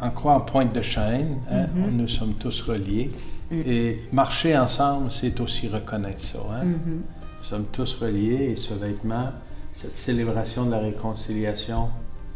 en 0.00 0.10
croix 0.10 0.34
en 0.34 0.40
pointe 0.40 0.74
de 0.74 0.82
chaîne, 0.82 1.38
hein, 1.50 1.66
Mhm. 1.74 1.96
nous 1.96 2.08
sommes 2.08 2.34
tous 2.34 2.60
reliés. 2.62 3.10
Mm. 3.50 3.62
Et 3.66 4.00
marcher 4.12 4.56
ensemble, 4.58 5.10
c'est 5.10 5.40
aussi 5.40 5.68
reconnaître 5.68 6.20
ça. 6.20 6.38
hein. 6.52 6.64
Mhm. 6.64 7.02
Nous 7.38 7.44
sommes 7.44 7.64
tous 7.72 7.94
reliés 7.94 8.50
et 8.50 8.56
ce 8.56 8.74
vêtement, 8.74 9.30
cette 9.74 9.96
célébration 9.96 10.64
de 10.66 10.72
la 10.72 10.78
réconciliation, 10.80 11.88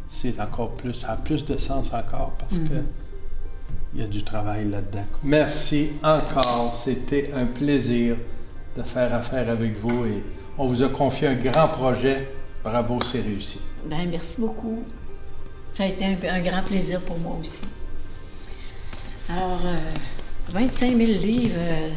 c'est 0.08 0.40
encore 0.40 0.70
plus, 0.72 0.94
ça 0.94 1.12
a 1.12 1.16
plus 1.16 1.44
de 1.44 1.56
sens 1.58 1.92
encore 1.92 2.32
parce 2.38 2.54
que 2.54 2.74
Mhm. 2.74 2.84
il 3.94 4.00
y 4.00 4.04
a 4.04 4.06
du 4.06 4.22
travail 4.22 4.70
là-dedans. 4.70 5.04
Merci 5.24 5.90
encore. 6.02 6.80
C'était 6.84 7.32
un 7.34 7.46
plaisir 7.46 8.16
de 8.76 8.82
faire 8.82 9.12
affaire 9.12 9.50
avec 9.50 9.78
vous 9.80 10.04
et 10.06 10.22
on 10.56 10.66
vous 10.68 10.82
a 10.82 10.88
confié 10.88 11.26
un 11.28 11.34
grand 11.34 11.68
projet. 11.68 12.28
Bravo, 12.62 12.98
c'est 13.10 13.20
réussi. 13.20 13.60
Ben 13.84 14.08
merci 14.10 14.36
beaucoup. 14.38 14.84
Ça 15.76 15.84
a 15.84 15.86
été 15.86 16.04
un, 16.04 16.40
grand 16.40 16.62
plaisir 16.62 17.00
pour 17.00 17.18
moi 17.18 17.36
aussi. 17.40 17.64
Alors, 19.28 19.60
euh, 19.64 19.76
25 20.52 20.96
000 20.96 20.98
livres 20.98 21.54
euh, 21.58 21.88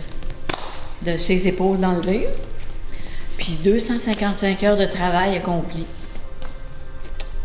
de 1.01 1.17
ses 1.17 1.47
épaules 1.47 1.79
d'enlever. 1.79 2.29
Puis 3.37 3.57
Puis 3.61 3.71
255 3.71 4.63
heures 4.63 4.77
de 4.77 4.85
travail 4.85 5.35
accompli. 5.35 5.85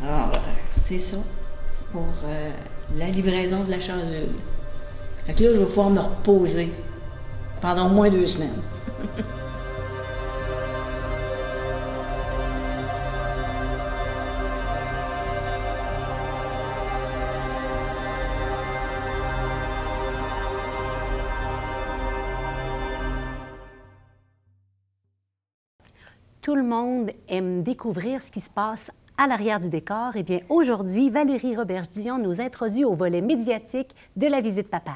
Alors, 0.02 0.31
euh, 0.35 0.38
c'est 0.85 0.98
ça 0.98 1.16
pour 1.90 2.12
euh, 2.24 2.50
la 2.96 3.07
livraison 3.07 3.64
de 3.64 3.70
la 3.70 3.81
chasuble. 3.81 4.38
Fait 5.26 5.35
que 5.35 5.42
là, 5.44 5.50
je 5.54 5.61
vais 5.61 5.66
pouvoir 5.66 5.90
me 5.90 6.00
reposer 6.00 6.70
pendant 7.61 7.87
au 7.87 7.90
moins 7.90 8.11
deux 8.11 8.26
semaines. 8.26 8.62
Tout 26.49 26.55
le 26.55 26.63
monde 26.63 27.11
aime 27.29 27.63
découvrir 27.63 28.23
ce 28.23 28.31
qui 28.31 28.41
se 28.41 28.49
passe 28.49 28.91
à 29.19 29.27
l'arrière 29.27 29.61
du 29.61 29.69
décor. 29.69 30.13
Eh 30.15 30.23
bien, 30.23 30.39
aujourd'hui, 30.49 31.11
Valérie 31.11 31.55
Robert-Dion 31.55 32.17
nous 32.17 32.41
introduit 32.41 32.87
au 32.87 32.95
volet 32.95 33.21
médiatique 33.21 33.95
de 34.17 34.29
la 34.29 34.41
visite 34.41 34.69
papale. 34.71 34.95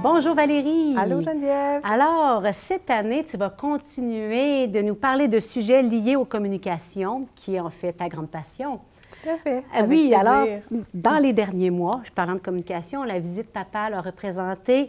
Bonjour 0.00 0.36
Valérie. 0.36 0.94
Allô 0.96 1.20
Geneviève. 1.20 1.80
Alors, 1.82 2.44
cette 2.52 2.90
année, 2.90 3.24
tu 3.28 3.36
vas 3.36 3.50
continuer 3.50 4.68
de 4.68 4.80
nous 4.82 4.94
parler 4.94 5.26
de 5.26 5.40
sujets 5.40 5.82
liés 5.82 6.14
aux 6.14 6.24
communications, 6.24 7.26
qui 7.34 7.56
est 7.56 7.60
en 7.60 7.70
fait 7.70 7.94
ta 7.94 8.08
grande 8.08 8.30
passion. 8.30 8.78
Tout 9.20 9.30
à 9.30 9.36
fait. 9.38 9.64
Avec 9.74 9.90
oui, 9.90 10.10
plaisir. 10.10 10.20
alors, 10.20 10.46
dans 10.94 11.18
les 11.18 11.32
derniers 11.32 11.70
mois, 11.70 12.02
parlant 12.14 12.34
de 12.34 12.38
communication, 12.38 13.02
la 13.02 13.18
visite 13.18 13.52
papale 13.52 13.94
a 13.94 14.00
représenté 14.00 14.88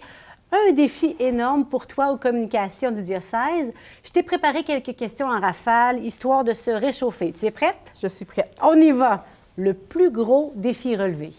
un 0.52 0.72
défi 0.74 1.16
énorme 1.20 1.66
pour 1.66 1.88
toi 1.88 2.12
aux 2.12 2.18
communications 2.18 2.92
du 2.92 3.04
diocèse. 3.04 3.72
Je 4.04 4.12
t'ai 4.12 4.24
préparé 4.24 4.64
quelques 4.64 4.96
questions 4.96 5.28
en 5.28 5.40
rafale, 5.40 6.04
histoire 6.04 6.44
de 6.44 6.54
se 6.54 6.72
réchauffer. 6.72 7.32
Tu 7.32 7.46
es 7.46 7.52
prête? 7.52 7.78
Je 8.00 8.08
suis 8.08 8.26
prête. 8.26 8.52
On 8.62 8.74
y 8.76 8.92
va. 8.92 9.26
Le 9.58 9.74
plus 9.74 10.10
gros 10.10 10.54
défi 10.56 10.96
relevé. 10.96 11.34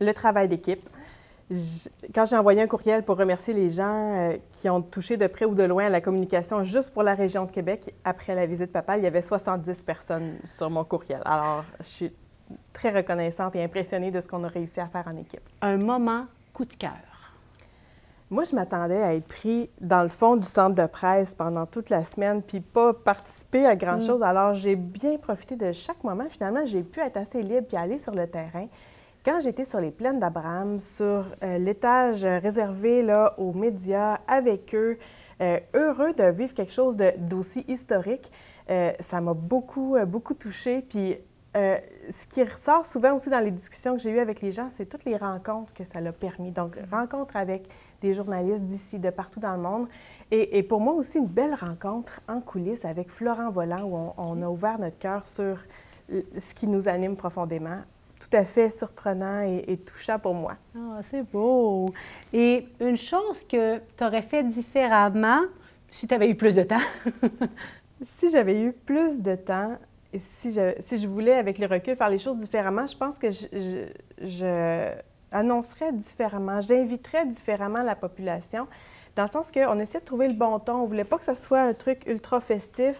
Le 0.00 0.12
travail 0.12 0.48
d'équipe. 0.48 0.88
Quand 2.14 2.24
j'ai 2.24 2.36
envoyé 2.36 2.62
un 2.62 2.66
courriel 2.66 3.02
pour 3.02 3.16
remercier 3.16 3.52
les 3.52 3.68
gens 3.68 4.14
euh, 4.14 4.36
qui 4.52 4.68
ont 4.70 4.80
touché 4.80 5.16
de 5.16 5.26
près 5.26 5.44
ou 5.44 5.54
de 5.54 5.62
loin 5.62 5.86
à 5.86 5.88
la 5.90 6.00
communication 6.00 6.62
juste 6.62 6.92
pour 6.92 7.02
la 7.02 7.14
région 7.14 7.44
de 7.44 7.50
Québec, 7.50 7.94
après 8.02 8.34
la 8.34 8.46
visite 8.46 8.72
papale, 8.72 9.00
il 9.00 9.04
y 9.04 9.06
avait 9.06 9.22
70 9.22 9.82
personnes 9.82 10.34
sur 10.42 10.70
mon 10.70 10.84
courriel. 10.84 11.20
Alors, 11.24 11.64
je 11.80 11.88
suis 11.88 12.12
très 12.72 12.90
reconnaissante 12.90 13.54
et 13.56 13.62
impressionnée 13.62 14.10
de 14.10 14.20
ce 14.20 14.28
qu'on 14.28 14.42
a 14.42 14.48
réussi 14.48 14.80
à 14.80 14.86
faire 14.86 15.04
en 15.06 15.16
équipe. 15.16 15.42
Un 15.60 15.76
moment 15.76 16.24
coup 16.54 16.64
de 16.64 16.74
cœur. 16.74 17.13
Moi, 18.34 18.42
je 18.42 18.56
m'attendais 18.56 19.00
à 19.00 19.14
être 19.14 19.28
pris 19.28 19.70
dans 19.80 20.02
le 20.02 20.08
fond 20.08 20.34
du 20.34 20.44
centre 20.44 20.74
de 20.74 20.86
presse 20.88 21.36
pendant 21.36 21.66
toute 21.66 21.88
la 21.88 22.02
semaine, 22.02 22.42
puis 22.42 22.58
pas 22.58 22.92
participer 22.92 23.64
à 23.64 23.76
grand-chose. 23.76 24.24
Alors, 24.24 24.54
j'ai 24.54 24.74
bien 24.74 25.18
profité 25.18 25.54
de 25.54 25.70
chaque 25.70 26.02
moment. 26.02 26.24
Finalement, 26.28 26.66
j'ai 26.66 26.82
pu 26.82 26.98
être 26.98 27.16
assez 27.16 27.44
libre 27.44 27.68
puis 27.68 27.76
aller 27.76 28.00
sur 28.00 28.12
le 28.12 28.26
terrain. 28.26 28.66
Quand 29.24 29.38
j'étais 29.38 29.64
sur 29.64 29.80
les 29.80 29.92
plaines 29.92 30.18
d'Abraham, 30.18 30.80
sur 30.80 31.26
euh, 31.44 31.58
l'étage 31.58 32.24
réservé 32.24 33.04
là, 33.04 33.36
aux 33.38 33.52
médias, 33.52 34.18
avec 34.26 34.74
eux, 34.74 34.98
euh, 35.40 35.60
heureux 35.72 36.12
de 36.12 36.24
vivre 36.24 36.54
quelque 36.54 36.72
chose 36.72 36.96
d'aussi 36.96 37.64
historique, 37.68 38.32
euh, 38.68 38.90
ça 38.98 39.20
m'a 39.20 39.34
beaucoup, 39.34 39.96
beaucoup 40.08 40.34
touchée. 40.34 40.82
Puis 40.82 41.18
euh, 41.56 41.76
ce 42.10 42.26
qui 42.26 42.42
ressort 42.42 42.84
souvent 42.84 43.14
aussi 43.14 43.30
dans 43.30 43.38
les 43.38 43.52
discussions 43.52 43.94
que 43.94 44.02
j'ai 44.02 44.10
eues 44.10 44.18
avec 44.18 44.40
les 44.40 44.50
gens, 44.50 44.68
c'est 44.68 44.86
toutes 44.86 45.04
les 45.04 45.16
rencontres 45.16 45.72
que 45.72 45.84
ça 45.84 46.00
l'a 46.00 46.12
permis. 46.12 46.50
Donc, 46.50 46.76
rencontres 46.90 47.36
avec 47.36 47.68
des 48.00 48.14
journalistes 48.14 48.64
d'ici, 48.64 48.98
de 48.98 49.10
partout 49.10 49.40
dans 49.40 49.54
le 49.54 49.62
monde. 49.62 49.88
Et, 50.30 50.58
et 50.58 50.62
pour 50.62 50.80
moi 50.80 50.94
aussi, 50.94 51.18
une 51.18 51.26
belle 51.26 51.54
rencontre 51.54 52.20
en 52.28 52.40
coulisses 52.40 52.84
avec 52.84 53.10
Florent 53.10 53.50
Volant, 53.50 53.82
où 53.84 53.96
on, 53.96 54.12
on 54.16 54.42
a 54.42 54.48
ouvert 54.48 54.78
notre 54.78 54.98
cœur 54.98 55.26
sur 55.26 55.58
ce 56.10 56.54
qui 56.54 56.66
nous 56.66 56.88
anime 56.88 57.16
profondément. 57.16 57.78
Tout 58.20 58.36
à 58.36 58.44
fait 58.44 58.70
surprenant 58.70 59.42
et, 59.42 59.64
et 59.68 59.76
touchant 59.76 60.18
pour 60.18 60.34
moi. 60.34 60.54
Ah, 60.76 61.00
c'est 61.10 61.22
beau. 61.22 61.86
Et 62.32 62.66
une 62.80 62.96
chose 62.96 63.44
que 63.44 63.78
tu 63.78 64.04
aurais 64.04 64.22
fait 64.22 64.42
différemment 64.42 65.40
si 65.90 66.06
tu 66.06 66.14
avais 66.14 66.28
eu 66.30 66.34
plus 66.34 66.54
de 66.54 66.62
temps? 66.62 66.80
Si 68.04 68.30
j'avais 68.30 68.60
eu 68.60 68.72
plus 68.72 69.20
de 69.22 69.34
temps 69.34 69.78
et 70.12 70.18
si 70.18 70.50
je, 70.52 70.74
si 70.80 70.98
je 70.98 71.06
voulais, 71.08 71.34
avec 71.34 71.58
le 71.58 71.66
recul, 71.66 71.96
faire 71.96 72.10
les 72.10 72.18
choses 72.18 72.36
différemment, 72.38 72.86
je 72.86 72.96
pense 72.96 73.16
que 73.18 73.30
je, 73.30 73.46
je- 73.52 74.26
je 74.26 74.92
annoncerais 75.34 75.92
différemment, 75.92 76.60
j'inviterais 76.60 77.26
différemment 77.26 77.82
la 77.82 77.96
population, 77.96 78.66
dans 79.16 79.24
le 79.24 79.28
sens 79.28 79.50
qu'on 79.50 79.78
essayait 79.78 80.00
de 80.00 80.04
trouver 80.04 80.28
le 80.28 80.34
bon 80.34 80.58
ton. 80.58 80.74
On 80.74 80.82
ne 80.82 80.88
voulait 80.88 81.04
pas 81.04 81.18
que 81.18 81.24
ce 81.24 81.34
soit 81.34 81.60
un 81.60 81.74
truc 81.74 82.02
ultra 82.06 82.40
festif. 82.40 82.96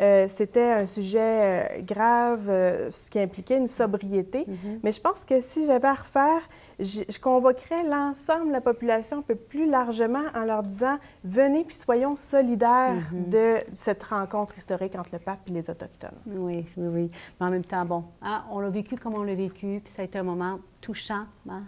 Euh, 0.00 0.26
C'était 0.28 0.72
un 0.72 0.86
sujet 0.86 1.18
euh, 1.20 1.64
grave, 1.82 2.48
euh, 2.48 2.90
ce 2.90 3.10
qui 3.10 3.20
impliquait 3.20 3.58
une 3.58 3.68
sobriété. 3.68 4.46
Mais 4.82 4.90
je 4.90 5.00
pense 5.00 5.24
que 5.24 5.40
si 5.40 5.66
j'avais 5.66 5.88
à 5.88 5.94
refaire, 5.94 6.40
je, 6.82 7.02
je 7.08 7.18
convoquerais 7.18 7.84
l'ensemble 7.84 8.48
de 8.48 8.52
la 8.52 8.60
population 8.60 9.18
un 9.18 9.22
peu 9.22 9.34
plus 9.34 9.68
largement 9.68 10.22
en 10.34 10.44
leur 10.44 10.62
disant 10.62 10.98
venez 11.24 11.64
puis 11.64 11.74
soyons 11.76 12.16
solidaires 12.16 13.02
de 13.12 13.56
cette 13.72 14.02
rencontre 14.02 14.56
historique 14.58 14.94
entre 14.96 15.10
le 15.12 15.18
pape 15.18 15.40
et 15.48 15.50
les 15.52 15.70
Autochtones. 15.70 16.18
Oui, 16.26 16.66
oui, 16.76 16.88
oui. 16.88 17.10
Mais 17.40 17.46
en 17.46 17.50
même 17.50 17.64
temps, 17.64 17.84
bon, 17.84 18.04
hein, 18.22 18.44
on 18.50 18.60
l'a 18.60 18.70
vécu 18.70 18.96
comme 18.96 19.14
on 19.14 19.22
l'a 19.22 19.34
vécu, 19.34 19.80
puis 19.84 19.92
ça 19.92 20.02
a 20.02 20.04
été 20.04 20.18
un 20.18 20.22
moment 20.22 20.58
touchant. 20.80 21.24
hein. 21.48 21.62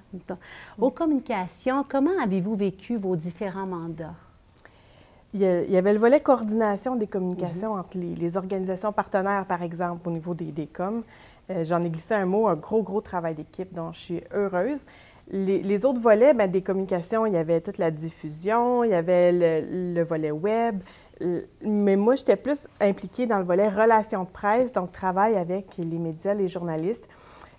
Aux 0.78 0.90
communications, 0.90 1.84
comment 1.88 2.18
avez-vous 2.22 2.56
vécu 2.56 2.96
vos 2.96 3.16
différents 3.16 3.66
mandats? 3.66 4.14
Il 5.34 5.40
y, 5.40 5.76
avait 5.76 5.92
le 5.92 5.98
volet 5.98 6.20
coordination 6.20 6.94
des 6.94 7.08
communications 7.08 7.72
entre 7.72 7.98
les, 7.98 8.14
les 8.14 8.36
organisations 8.36 8.92
partenaires, 8.92 9.46
par 9.46 9.62
exemple, 9.62 10.08
au 10.08 10.12
niveau 10.12 10.32
des, 10.32 10.52
des 10.52 10.68
coms. 10.68 11.02
Euh, 11.50 11.64
J'en 11.64 11.82
ai 11.82 11.90
glissé 11.90 12.14
un 12.14 12.24
mot, 12.24 12.46
un 12.46 12.54
gros, 12.54 12.84
gros 12.84 13.00
travail 13.00 13.34
d'équipe 13.34 13.74
dont 13.74 13.90
je 13.92 13.98
suis 13.98 14.20
heureuse. 14.32 14.86
Les, 15.32 15.60
les 15.60 15.84
autres 15.84 16.00
volets 16.00 16.34
ben, 16.34 16.48
des 16.48 16.62
communications, 16.62 17.26
il 17.26 17.32
y 17.32 17.36
avait 17.36 17.60
toute 17.60 17.78
la 17.78 17.90
diffusion, 17.90 18.84
il 18.84 18.90
y 18.90 18.94
avait 18.94 19.32
le, 19.32 19.94
le 19.94 20.04
volet 20.04 20.30
web, 20.30 20.78
mais 21.62 21.96
moi, 21.96 22.14
j'étais 22.14 22.36
plus 22.36 22.68
impliquée 22.80 23.26
dans 23.26 23.38
le 23.38 23.44
volet 23.44 23.68
relations 23.68 24.22
de 24.22 24.28
presse, 24.28 24.70
donc 24.70 24.92
travail 24.92 25.36
avec 25.36 25.76
les 25.78 25.98
médias, 25.98 26.34
les 26.34 26.46
journalistes. 26.46 27.08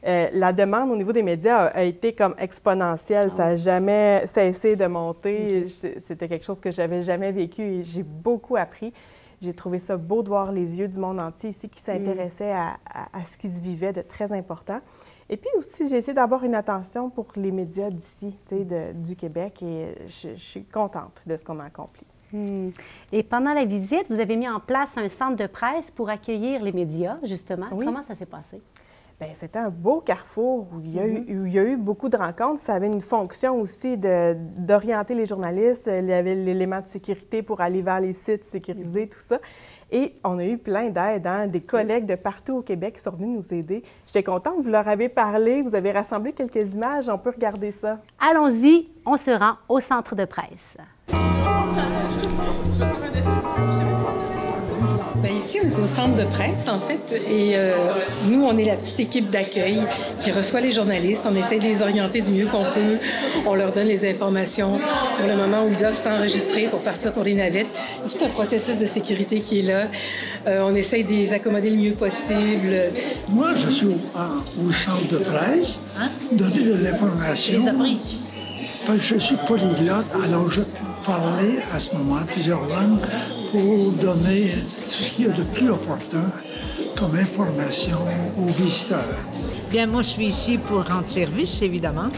Euh, 0.05 0.27
la 0.33 0.53
demande 0.53 0.91
au 0.91 0.95
niveau 0.95 1.11
des 1.11 1.23
médias 1.23 1.65
a, 1.65 1.77
a 1.79 1.83
été 1.83 2.13
comme 2.13 2.35
exponentielle. 2.37 3.31
Ça 3.31 3.45
n'a 3.49 3.55
jamais 3.55 4.23
cessé 4.27 4.75
de 4.75 4.85
monter. 4.85 5.67
C'était 5.67 6.27
quelque 6.27 6.45
chose 6.45 6.59
que 6.61 6.69
j'avais 6.71 7.01
jamais 7.01 7.31
vécu 7.31 7.61
et 7.63 7.83
j'ai 7.83 8.03
beaucoup 8.03 8.55
appris. 8.55 8.93
J'ai 9.41 9.53
trouvé 9.53 9.79
ça 9.79 9.97
beau 9.97 10.21
de 10.23 10.29
voir 10.29 10.51
les 10.51 10.79
yeux 10.79 10.87
du 10.87 10.97
monde 10.99 11.19
entier 11.19 11.49
ici 11.49 11.69
qui 11.69 11.79
s'intéressaient 11.81 12.51
à, 12.53 12.77
à- 12.89 13.19
à 13.19 13.25
ce 13.25 13.37
qui 13.37 13.49
se 13.49 13.59
vivait 13.61 13.93
de 13.93 14.01
très 14.01 14.31
important. 14.31 14.79
Et 15.27 15.37
puis 15.37 15.49
aussi, 15.57 15.87
j'ai 15.89 15.97
essayé 15.97 16.13
d'avoir 16.13 16.43
une 16.43 16.53
attention 16.55 17.09
pour 17.09 17.25
les 17.35 17.51
médias 17.51 17.89
d'ici, 17.89 18.37
du 18.93 19.15
Québec, 19.15 19.63
et 19.63 19.95
je, 20.07 20.29
je 20.35 20.39
suis 20.43 20.63
contente 20.65 21.23
de 21.25 21.35
ce 21.35 21.43
qu'on 21.43 21.59
a 21.59 21.65
accompli. 21.65 22.03
Hmm. 22.31 22.69
Et 23.11 23.23
pendant 23.23 23.53
la 23.53 23.65
visite, 23.65 24.05
vous 24.09 24.19
avez 24.19 24.35
mis 24.35 24.47
en 24.47 24.59
place 24.59 24.97
un 24.99 25.07
centre 25.07 25.35
de 25.35 25.47
presse 25.47 25.89
pour 25.89 26.09
accueillir 26.09 26.61
les 26.61 26.71
médias, 26.71 27.17
justement. 27.23 27.65
Oui. 27.71 27.85
Comment 27.85 28.03
ça 28.03 28.13
s'est 28.13 28.25
passé? 28.27 28.61
Bien, 29.17 29.29
c'était 29.33 29.59
un 29.59 29.69
beau 29.69 30.01
carrefour 30.01 30.67
où 30.73 30.81
il, 30.83 30.93
y 30.93 30.99
a 30.99 31.07
eu, 31.07 31.19
où 31.39 31.45
il 31.45 31.53
y 31.53 31.57
a 31.59 31.63
eu 31.63 31.77
beaucoup 31.77 32.09
de 32.09 32.17
rencontres. 32.17 32.59
Ça 32.59 32.73
avait 32.73 32.87
une 32.87 32.99
fonction 32.99 33.61
aussi 33.61 33.97
de- 33.97 34.35
d'orienter 34.57 35.15
les 35.15 35.25
journalistes. 35.25 35.89
Il 35.89 36.07
y 36.07 36.13
avait 36.13 36.35
l'élément 36.35 36.81
de 36.81 36.87
sécurité 36.89 37.41
pour 37.41 37.61
aller 37.61 37.81
vers 37.81 38.01
les 38.01 38.11
sites 38.13 38.43
sécurisés, 38.43 39.07
tout 39.07 39.19
ça. 39.19 39.39
Et 39.89 40.15
on 40.25 40.37
a 40.37 40.43
eu 40.45 40.57
plein 40.57 40.89
d'aides, 40.89 41.27
hein, 41.27 41.47
des 41.47 41.61
collègues 41.61 42.05
de 42.05 42.15
partout 42.15 42.57
au 42.57 42.61
Québec 42.61 42.95
qui 42.95 43.03
sont 43.03 43.11
venus 43.11 43.37
nous 43.37 43.53
aider. 43.57 43.83
J'étais 44.05 44.23
contente, 44.23 44.61
vous 44.61 44.69
leur 44.69 44.87
avez 44.89 45.07
parlé, 45.07 45.61
vous 45.61 45.75
avez 45.75 45.91
rassemblé 45.93 46.33
quelques 46.33 46.73
images, 46.73 47.07
on 47.07 47.17
peut 47.17 47.29
regarder 47.31 47.71
ça. 47.71 47.99
Allons-y, 48.19 48.89
on 49.05 49.15
se 49.15 49.31
rend 49.31 49.53
au 49.69 49.79
centre 49.79 50.15
de 50.15 50.25
presse. 50.25 50.75
Au 55.81 55.87
centre 55.87 56.15
de 56.15 56.23
presse, 56.25 56.67
en 56.67 56.79
fait, 56.79 57.21
et 57.29 57.53
euh, 57.55 57.73
nous, 58.29 58.43
on 58.43 58.57
est 58.57 58.65
la 58.65 58.75
petite 58.75 58.99
équipe 58.99 59.29
d'accueil 59.29 59.79
qui 60.19 60.31
reçoit 60.31 60.61
les 60.61 60.71
journalistes. 60.71 61.27
On 61.29 61.35
essaie 61.35 61.59
de 61.59 61.63
les 61.63 61.81
orienter 61.81 62.21
du 62.21 62.31
mieux 62.31 62.47
qu'on 62.47 62.63
peut. 62.73 62.97
On 63.45 63.55
leur 63.55 63.71
donne 63.71 63.87
les 63.87 64.09
informations 64.09 64.79
pour 65.17 65.27
le 65.27 65.35
moment 65.35 65.65
où 65.65 65.69
ils 65.69 65.77
doivent 65.77 65.95
s'enregistrer 65.95 66.67
pour 66.67 66.79
partir 66.81 67.11
pour 67.13 67.23
les 67.23 67.33
navettes. 67.33 67.67
Il 68.05 68.11
y 68.11 68.15
a 68.15 68.17
tout 68.19 68.25
un 68.25 68.29
processus 68.29 68.77
de 68.79 68.85
sécurité 68.85 69.41
qui 69.41 69.59
est 69.59 69.63
là. 69.63 69.87
Euh, 70.47 70.63
on 70.67 70.75
essaie 70.75 71.03
de 71.03 71.09
les 71.09 71.33
accommoder 71.33 71.69
le 71.69 71.77
mieux 71.77 71.93
possible. 71.93 72.91
Moi, 73.29 73.55
je 73.55 73.69
suis 73.69 73.87
au, 73.87 73.97
en- 74.15 74.65
au 74.67 74.71
centre 74.71 75.07
de 75.11 75.17
presse, 75.17 75.79
donner 76.31 76.61
de 76.61 76.73
l'information. 76.83 77.59
Je 78.97 79.17
suis 79.17 79.35
polyglotte, 79.47 80.05
alors 80.23 80.51
je 80.51 80.61
peux 80.61 80.84
parler 81.05 81.59
à 81.73 81.79
ce 81.79 81.93
moment 81.95 82.21
plusieurs 82.25 82.61
langues 82.61 82.99
pour 83.51 83.91
donner 84.01 84.55
tout 84.83 84.89
ce 84.89 85.09
qu'il 85.09 85.27
y 85.27 85.29
a 85.29 85.33
de 85.33 85.43
plus 85.43 85.69
opportun 85.69 86.31
comme 86.97 87.15
information 87.15 87.97
aux 88.39 88.51
visiteurs. 88.51 89.17
Bien, 89.69 89.87
moi, 89.87 90.01
je 90.01 90.09
suis 90.09 90.27
ici 90.27 90.57
pour 90.57 90.83
rendre 90.87 91.07
service, 91.09 91.61
évidemment. 91.61 92.09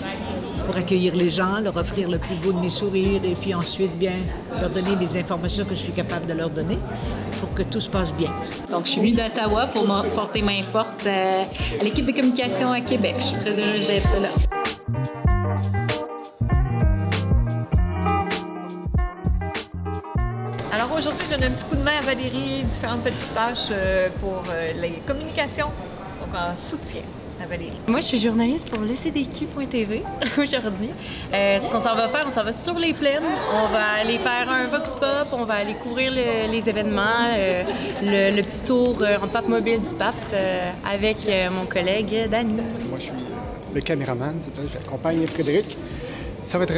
pour 0.66 0.76
accueillir 0.76 1.16
les 1.16 1.30
gens, 1.30 1.60
leur 1.62 1.78
offrir 1.78 2.10
le 2.10 2.18
plus 2.18 2.36
beau 2.36 2.52
de 2.52 2.60
mes 2.60 2.68
sourires 2.68 3.22
et 3.24 3.36
puis 3.36 3.54
ensuite 3.54 3.98
bien 3.98 4.18
leur 4.60 4.70
donner 4.70 4.98
les 5.00 5.16
informations 5.16 5.64
que 5.64 5.70
je 5.70 5.80
suis 5.80 5.94
capable 5.94 6.26
de 6.26 6.34
leur 6.34 6.50
donner 6.50 6.78
pour 7.40 7.54
que 7.54 7.64
tout 7.64 7.80
se 7.80 7.90
passe 7.90 8.14
bien. 8.14 8.32
Donc, 8.70 8.86
je 8.86 8.92
suis 8.92 9.00
venue 9.00 9.14
d'Ottawa 9.14 9.68
pour 9.68 9.86
porter 10.14 10.42
main 10.42 10.64
forte 10.70 11.06
euh, 11.08 11.46
à 11.80 11.84
l'équipe 11.84 12.06
de 12.06 12.12
communication 12.12 12.74
à 12.74 12.82
Québec. 12.82 13.16
Je 13.20 13.24
suis 13.24 13.38
très 13.38 13.58
heureuse 13.58 13.88
d'être 13.88 14.20
là. 14.20 14.57
Donne 21.40 21.52
un 21.52 21.56
petit 21.56 21.66
coup 21.66 21.76
de 21.76 21.84
main 21.84 21.98
à 22.02 22.06
Valérie, 22.06 22.64
différentes 22.64 23.02
petites 23.02 23.34
tâches 23.34 23.70
euh, 23.72 24.10
pour 24.20 24.44
euh, 24.52 24.72
les 24.82 25.02
communications, 25.06 25.68
donc 26.20 26.30
en 26.36 26.56
soutien. 26.56 27.02
À 27.40 27.46
Valérie. 27.46 27.80
Moi, 27.88 28.00
je 28.00 28.06
suis 28.08 28.18
journaliste 28.20 28.68
pour 28.68 28.80
le 28.80 28.96
CDQ.tv 28.96 30.02
aujourd'hui. 30.40 30.90
Euh, 31.32 31.60
ce 31.60 31.70
qu'on 31.70 31.80
s'en 31.80 31.94
va 31.94 32.08
faire, 32.08 32.24
on 32.26 32.32
s'en 32.32 32.44
va 32.44 32.52
sur 32.52 32.74
les 32.80 32.96
plaines. 32.96 33.22
On 33.54 33.68
va 33.72 34.00
aller 34.02 34.18
faire 34.18 34.50
un 34.50 34.66
vox 34.66 34.96
pop, 34.96 35.28
on 35.34 35.44
va 35.46 35.54
aller 35.54 35.76
couvrir 35.76 36.12
le- 36.12 36.52
les 36.52 36.68
événements, 36.68 37.28
euh, 37.38 37.62
le, 38.02 38.36
le 38.38 38.42
petit 38.42 38.62
tour 38.62 38.98
euh, 39.04 39.18
en 39.22 39.28
pape 39.28 39.48
mobile 39.48 39.82
du 39.82 39.94
pape 39.94 40.16
euh, 40.34 40.72
avec 40.92 41.18
euh, 41.30 41.50
mon 41.52 41.68
collègue 41.68 42.28
Danny. 42.28 42.54
Moi, 42.90 42.98
je 42.98 43.04
suis 43.04 43.12
le 43.76 43.82
caméraman, 43.82 44.38
c'est 44.40 44.56
ça, 44.56 44.64
j'accompagne 44.74 45.28
Frédéric. 45.28 45.78
Ça 46.44 46.58
va 46.58 46.64
être 46.64 46.74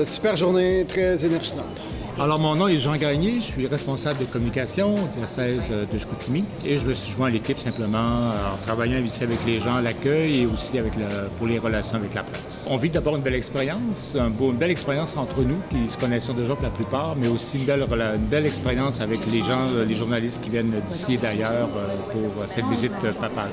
une 0.00 0.06
super 0.06 0.36
journée, 0.36 0.84
très 0.86 1.24
énergisante. 1.24 1.82
Alors, 2.20 2.38
mon 2.38 2.54
nom 2.54 2.68
est 2.68 2.78
Jean 2.78 2.96
Gagné, 2.96 3.36
je 3.36 3.46
suis 3.46 3.66
responsable 3.66 4.20
de 4.20 4.24
communication 4.26 4.94
au 4.94 5.08
diocèse 5.08 5.62
de 5.68 5.98
Chicoutimi 5.98 6.44
et 6.64 6.78
je 6.78 6.86
me 6.86 6.92
suis 6.92 7.12
joint 7.12 7.26
à 7.26 7.30
l'équipe 7.30 7.58
simplement 7.58 7.98
euh, 7.98 8.54
en 8.54 8.64
travaillant 8.64 9.02
ici 9.04 9.24
avec 9.24 9.44
les 9.44 9.58
gens 9.58 9.80
l'accueil 9.80 10.42
et 10.42 10.46
aussi 10.46 10.78
avec 10.78 10.92
pour 11.36 11.48
les 11.48 11.58
relations 11.58 11.96
avec 11.96 12.14
la 12.14 12.22
presse. 12.22 12.68
On 12.70 12.76
vit 12.76 12.90
d'abord 12.90 13.16
une 13.16 13.22
belle 13.22 13.34
expérience, 13.34 14.16
une 14.16 14.56
belle 14.56 14.70
expérience 14.70 15.16
entre 15.16 15.42
nous 15.42 15.58
qui 15.70 15.90
se 15.90 15.98
connaissons 15.98 16.34
déjà 16.34 16.54
pour 16.54 16.62
la 16.62 16.70
plupart, 16.70 17.16
mais 17.16 17.26
aussi 17.26 17.58
une 17.58 17.64
belle, 17.64 17.82
une 17.82 18.26
belle 18.26 18.46
expérience 18.46 19.00
avec 19.00 19.18
les 19.26 19.42
gens, 19.42 19.68
euh, 19.72 19.84
les 19.84 19.94
journalistes 19.94 20.40
qui 20.40 20.50
viennent 20.50 20.80
d'ici 20.86 21.14
et 21.14 21.16
d'ailleurs 21.16 21.68
euh, 21.76 21.96
pour 22.12 22.42
euh, 22.42 22.46
cette 22.46 22.66
visite 22.66 22.92
euh, 23.02 23.12
papale. 23.12 23.50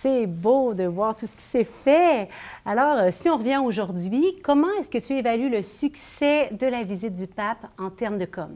C'est 0.00 0.26
beau 0.26 0.74
de 0.74 0.84
voir 0.84 1.16
tout 1.16 1.26
ce 1.26 1.36
qui 1.36 1.42
s'est 1.42 1.64
fait. 1.64 2.28
Alors, 2.64 2.98
euh, 2.98 3.08
si 3.10 3.28
on 3.28 3.36
revient 3.36 3.60
aujourd'hui, 3.64 4.24
comment 4.44 4.68
est-ce 4.78 4.90
que 4.90 4.98
tu 4.98 5.14
évalues 5.14 5.48
le 5.48 5.62
succès 5.62 6.50
de 6.52 6.66
la 6.68 6.84
visite 6.84 7.14
du 7.14 7.26
pape 7.26 7.66
en 7.78 7.90
termes 7.90 8.18
de 8.18 8.24
com? 8.24 8.50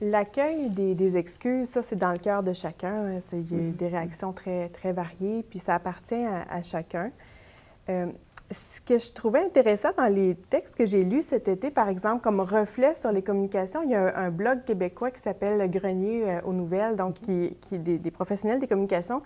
L'accueil 0.00 0.70
des, 0.70 0.94
des 0.94 1.16
excuses, 1.16 1.68
ça, 1.68 1.82
c'est 1.82 1.96
dans 1.96 2.12
le 2.12 2.18
cœur 2.18 2.42
de 2.42 2.52
chacun. 2.52 3.16
hein. 3.16 3.18
Il 3.32 3.50
y 3.50 3.54
a 3.54 3.58
eu 3.58 3.70
des 3.70 3.88
réactions 3.88 4.32
très, 4.32 4.68
très 4.70 4.92
variées, 4.92 5.44
puis 5.48 5.58
ça 5.58 5.74
appartient 5.74 6.14
à, 6.14 6.44
à 6.50 6.62
chacun. 6.62 7.10
Euh, 7.90 8.06
ce 8.50 8.80
que 8.80 8.98
je 8.98 9.12
trouvais 9.12 9.40
intéressant 9.40 9.90
dans 9.96 10.12
les 10.12 10.34
textes 10.34 10.76
que 10.76 10.86
j'ai 10.86 11.02
lus 11.04 11.22
cet 11.22 11.48
été, 11.48 11.70
par 11.70 11.88
exemple, 11.88 12.22
comme 12.22 12.40
reflet 12.40 12.94
sur 12.94 13.12
les 13.12 13.22
communications, 13.22 13.82
il 13.82 13.90
y 13.90 13.94
a 13.94 14.18
un, 14.18 14.26
un 14.26 14.30
blog 14.30 14.64
québécois 14.64 15.10
qui 15.10 15.20
s'appelle 15.20 15.58
Le 15.58 15.66
Grenier 15.66 16.30
euh, 16.30 16.40
aux 16.44 16.52
Nouvelles, 16.52 16.96
donc 16.96 17.14
qui, 17.14 17.56
qui 17.60 17.76
est 17.76 17.78
des, 17.78 17.98
des 17.98 18.10
professionnels 18.10 18.60
des 18.60 18.66
communications, 18.66 19.22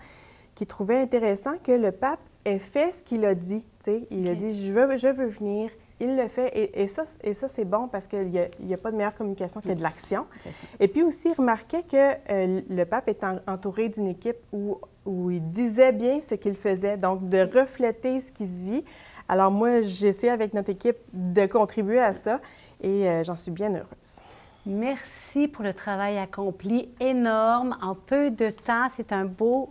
qui 0.59 0.65
trouvaient 0.67 0.99
intéressant 0.99 1.57
que 1.63 1.71
le 1.71 1.93
pape 1.93 2.19
ait 2.43 2.59
fait 2.59 2.91
ce 2.91 3.01
qu'il 3.01 3.23
a 3.23 3.33
dit. 3.33 3.63
tu 3.79 3.91
sais. 3.91 4.07
Il 4.11 4.27
a 4.27 4.35
dit 4.35 4.51
je 4.53 4.73
veux, 4.73 4.97
je 4.97 5.07
veux 5.07 5.27
venir. 5.27 5.69
Il 6.01 6.17
le 6.17 6.27
fait. 6.27 6.49
Et, 6.53 6.81
et 6.81 6.87
ça, 6.87 7.03
et 7.23 7.33
ça 7.33 7.47
c'est 7.47 7.63
bon 7.63 7.87
parce 7.87 8.07
qu'il 8.07 8.27
n'y 8.27 8.39
a, 8.39 8.47
a 8.73 8.77
pas 8.77 8.91
de 8.91 8.97
meilleure 8.97 9.15
communication 9.15 9.61
que 9.61 9.69
de 9.71 9.81
l'action. 9.81 10.25
Et 10.81 10.89
puis 10.89 11.01
aussi, 11.03 11.29
il 11.29 11.33
remarquait 11.33 11.83
que 11.83 11.95
euh, 12.29 12.59
le 12.69 12.83
pape 12.83 13.07
est 13.07 13.23
en- 13.23 13.39
entouré 13.47 13.87
d'une 13.87 14.07
équipe 14.07 14.35
où, 14.51 14.77
où 15.05 15.31
il 15.31 15.49
disait 15.49 15.93
bien 15.93 16.21
ce 16.21 16.35
qu'il 16.35 16.55
faisait, 16.55 16.97
donc 16.97 17.29
de 17.29 17.39
refléter 17.57 18.19
ce 18.19 18.33
qui 18.33 18.45
se 18.45 18.65
vit. 18.65 18.83
Alors 19.29 19.51
moi, 19.51 19.79
j'essaie 19.81 20.29
avec 20.29 20.53
notre 20.53 20.71
équipe 20.71 20.97
de 21.13 21.45
contribuer 21.45 21.99
à 22.01 22.13
ça 22.13 22.41
et 22.81 23.07
euh, 23.09 23.23
j'en 23.23 23.37
suis 23.37 23.51
bien 23.51 23.69
heureuse. 23.69 24.21
Merci 24.65 25.47
pour 25.47 25.63
le 25.63 25.73
travail 25.73 26.17
accompli 26.17 26.89
énorme 26.99 27.77
en 27.81 27.95
peu 27.95 28.29
de 28.29 28.49
temps. 28.49 28.87
C'est 28.95 29.13
un 29.13 29.23
beau 29.25 29.69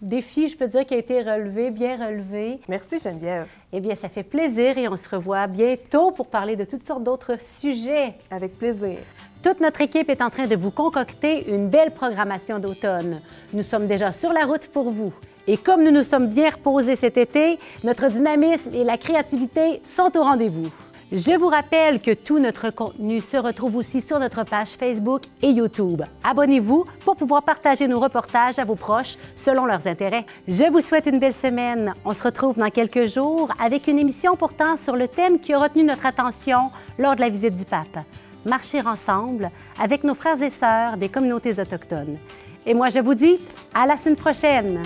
défi, 0.00 0.48
je 0.48 0.56
peux 0.56 0.66
dire, 0.66 0.86
qui 0.86 0.94
a 0.94 0.98
été 0.98 1.20
relevé, 1.20 1.70
bien 1.70 1.96
relevé. 1.96 2.60
Merci 2.68 2.98
Geneviève. 2.98 3.46
Eh 3.72 3.80
bien, 3.80 3.94
ça 3.94 4.08
fait 4.08 4.22
plaisir 4.22 4.78
et 4.78 4.88
on 4.88 4.96
se 4.96 5.08
revoit 5.08 5.46
bientôt 5.46 6.10
pour 6.10 6.26
parler 6.26 6.56
de 6.56 6.64
toutes 6.64 6.84
sortes 6.84 7.02
d'autres 7.02 7.40
sujets. 7.40 8.14
Avec 8.30 8.58
plaisir. 8.58 8.98
Toute 9.42 9.60
notre 9.60 9.80
équipe 9.80 10.10
est 10.10 10.22
en 10.22 10.30
train 10.30 10.46
de 10.46 10.56
vous 10.56 10.70
concocter 10.70 11.48
une 11.48 11.68
belle 11.68 11.92
programmation 11.92 12.58
d'automne. 12.58 13.20
Nous 13.52 13.62
sommes 13.62 13.86
déjà 13.86 14.10
sur 14.10 14.32
la 14.32 14.44
route 14.44 14.66
pour 14.68 14.90
vous. 14.90 15.12
Et 15.46 15.56
comme 15.56 15.84
nous 15.84 15.92
nous 15.92 16.02
sommes 16.02 16.28
bien 16.28 16.50
reposés 16.50 16.96
cet 16.96 17.16
été, 17.16 17.58
notre 17.84 18.08
dynamisme 18.08 18.74
et 18.74 18.82
la 18.82 18.98
créativité 18.98 19.80
sont 19.84 20.10
au 20.16 20.22
rendez-vous. 20.22 20.72
Je 21.12 21.38
vous 21.38 21.46
rappelle 21.46 22.00
que 22.00 22.14
tout 22.14 22.40
notre 22.40 22.70
contenu 22.70 23.20
se 23.20 23.36
retrouve 23.36 23.76
aussi 23.76 24.00
sur 24.00 24.18
notre 24.18 24.42
page 24.42 24.70
Facebook 24.70 25.22
et 25.40 25.50
YouTube. 25.50 26.02
Abonnez-vous 26.24 26.84
pour 27.04 27.14
pouvoir 27.14 27.44
partager 27.44 27.86
nos 27.86 28.00
reportages 28.00 28.58
à 28.58 28.64
vos 28.64 28.74
proches 28.74 29.16
selon 29.36 29.66
leurs 29.66 29.86
intérêts. 29.86 30.26
Je 30.48 30.64
vous 30.64 30.80
souhaite 30.80 31.06
une 31.06 31.20
belle 31.20 31.32
semaine. 31.32 31.94
On 32.04 32.12
se 32.12 32.24
retrouve 32.24 32.58
dans 32.58 32.70
quelques 32.70 33.06
jours 33.06 33.50
avec 33.60 33.86
une 33.86 34.00
émission 34.00 34.34
portant 34.34 34.76
sur 34.76 34.96
le 34.96 35.06
thème 35.06 35.38
qui 35.38 35.54
a 35.54 35.60
retenu 35.60 35.84
notre 35.84 36.06
attention 36.06 36.70
lors 36.98 37.14
de 37.14 37.20
la 37.20 37.28
visite 37.28 37.56
du 37.56 37.64
pape. 37.64 38.04
Marcher 38.44 38.80
ensemble 38.80 39.50
avec 39.80 40.02
nos 40.02 40.16
frères 40.16 40.42
et 40.42 40.50
sœurs 40.50 40.96
des 40.96 41.08
communautés 41.08 41.52
autochtones. 41.52 42.18
Et 42.66 42.74
moi, 42.74 42.88
je 42.88 42.98
vous 42.98 43.14
dis 43.14 43.38
à 43.72 43.86
la 43.86 43.96
semaine 43.96 44.16
prochaine. 44.16 44.82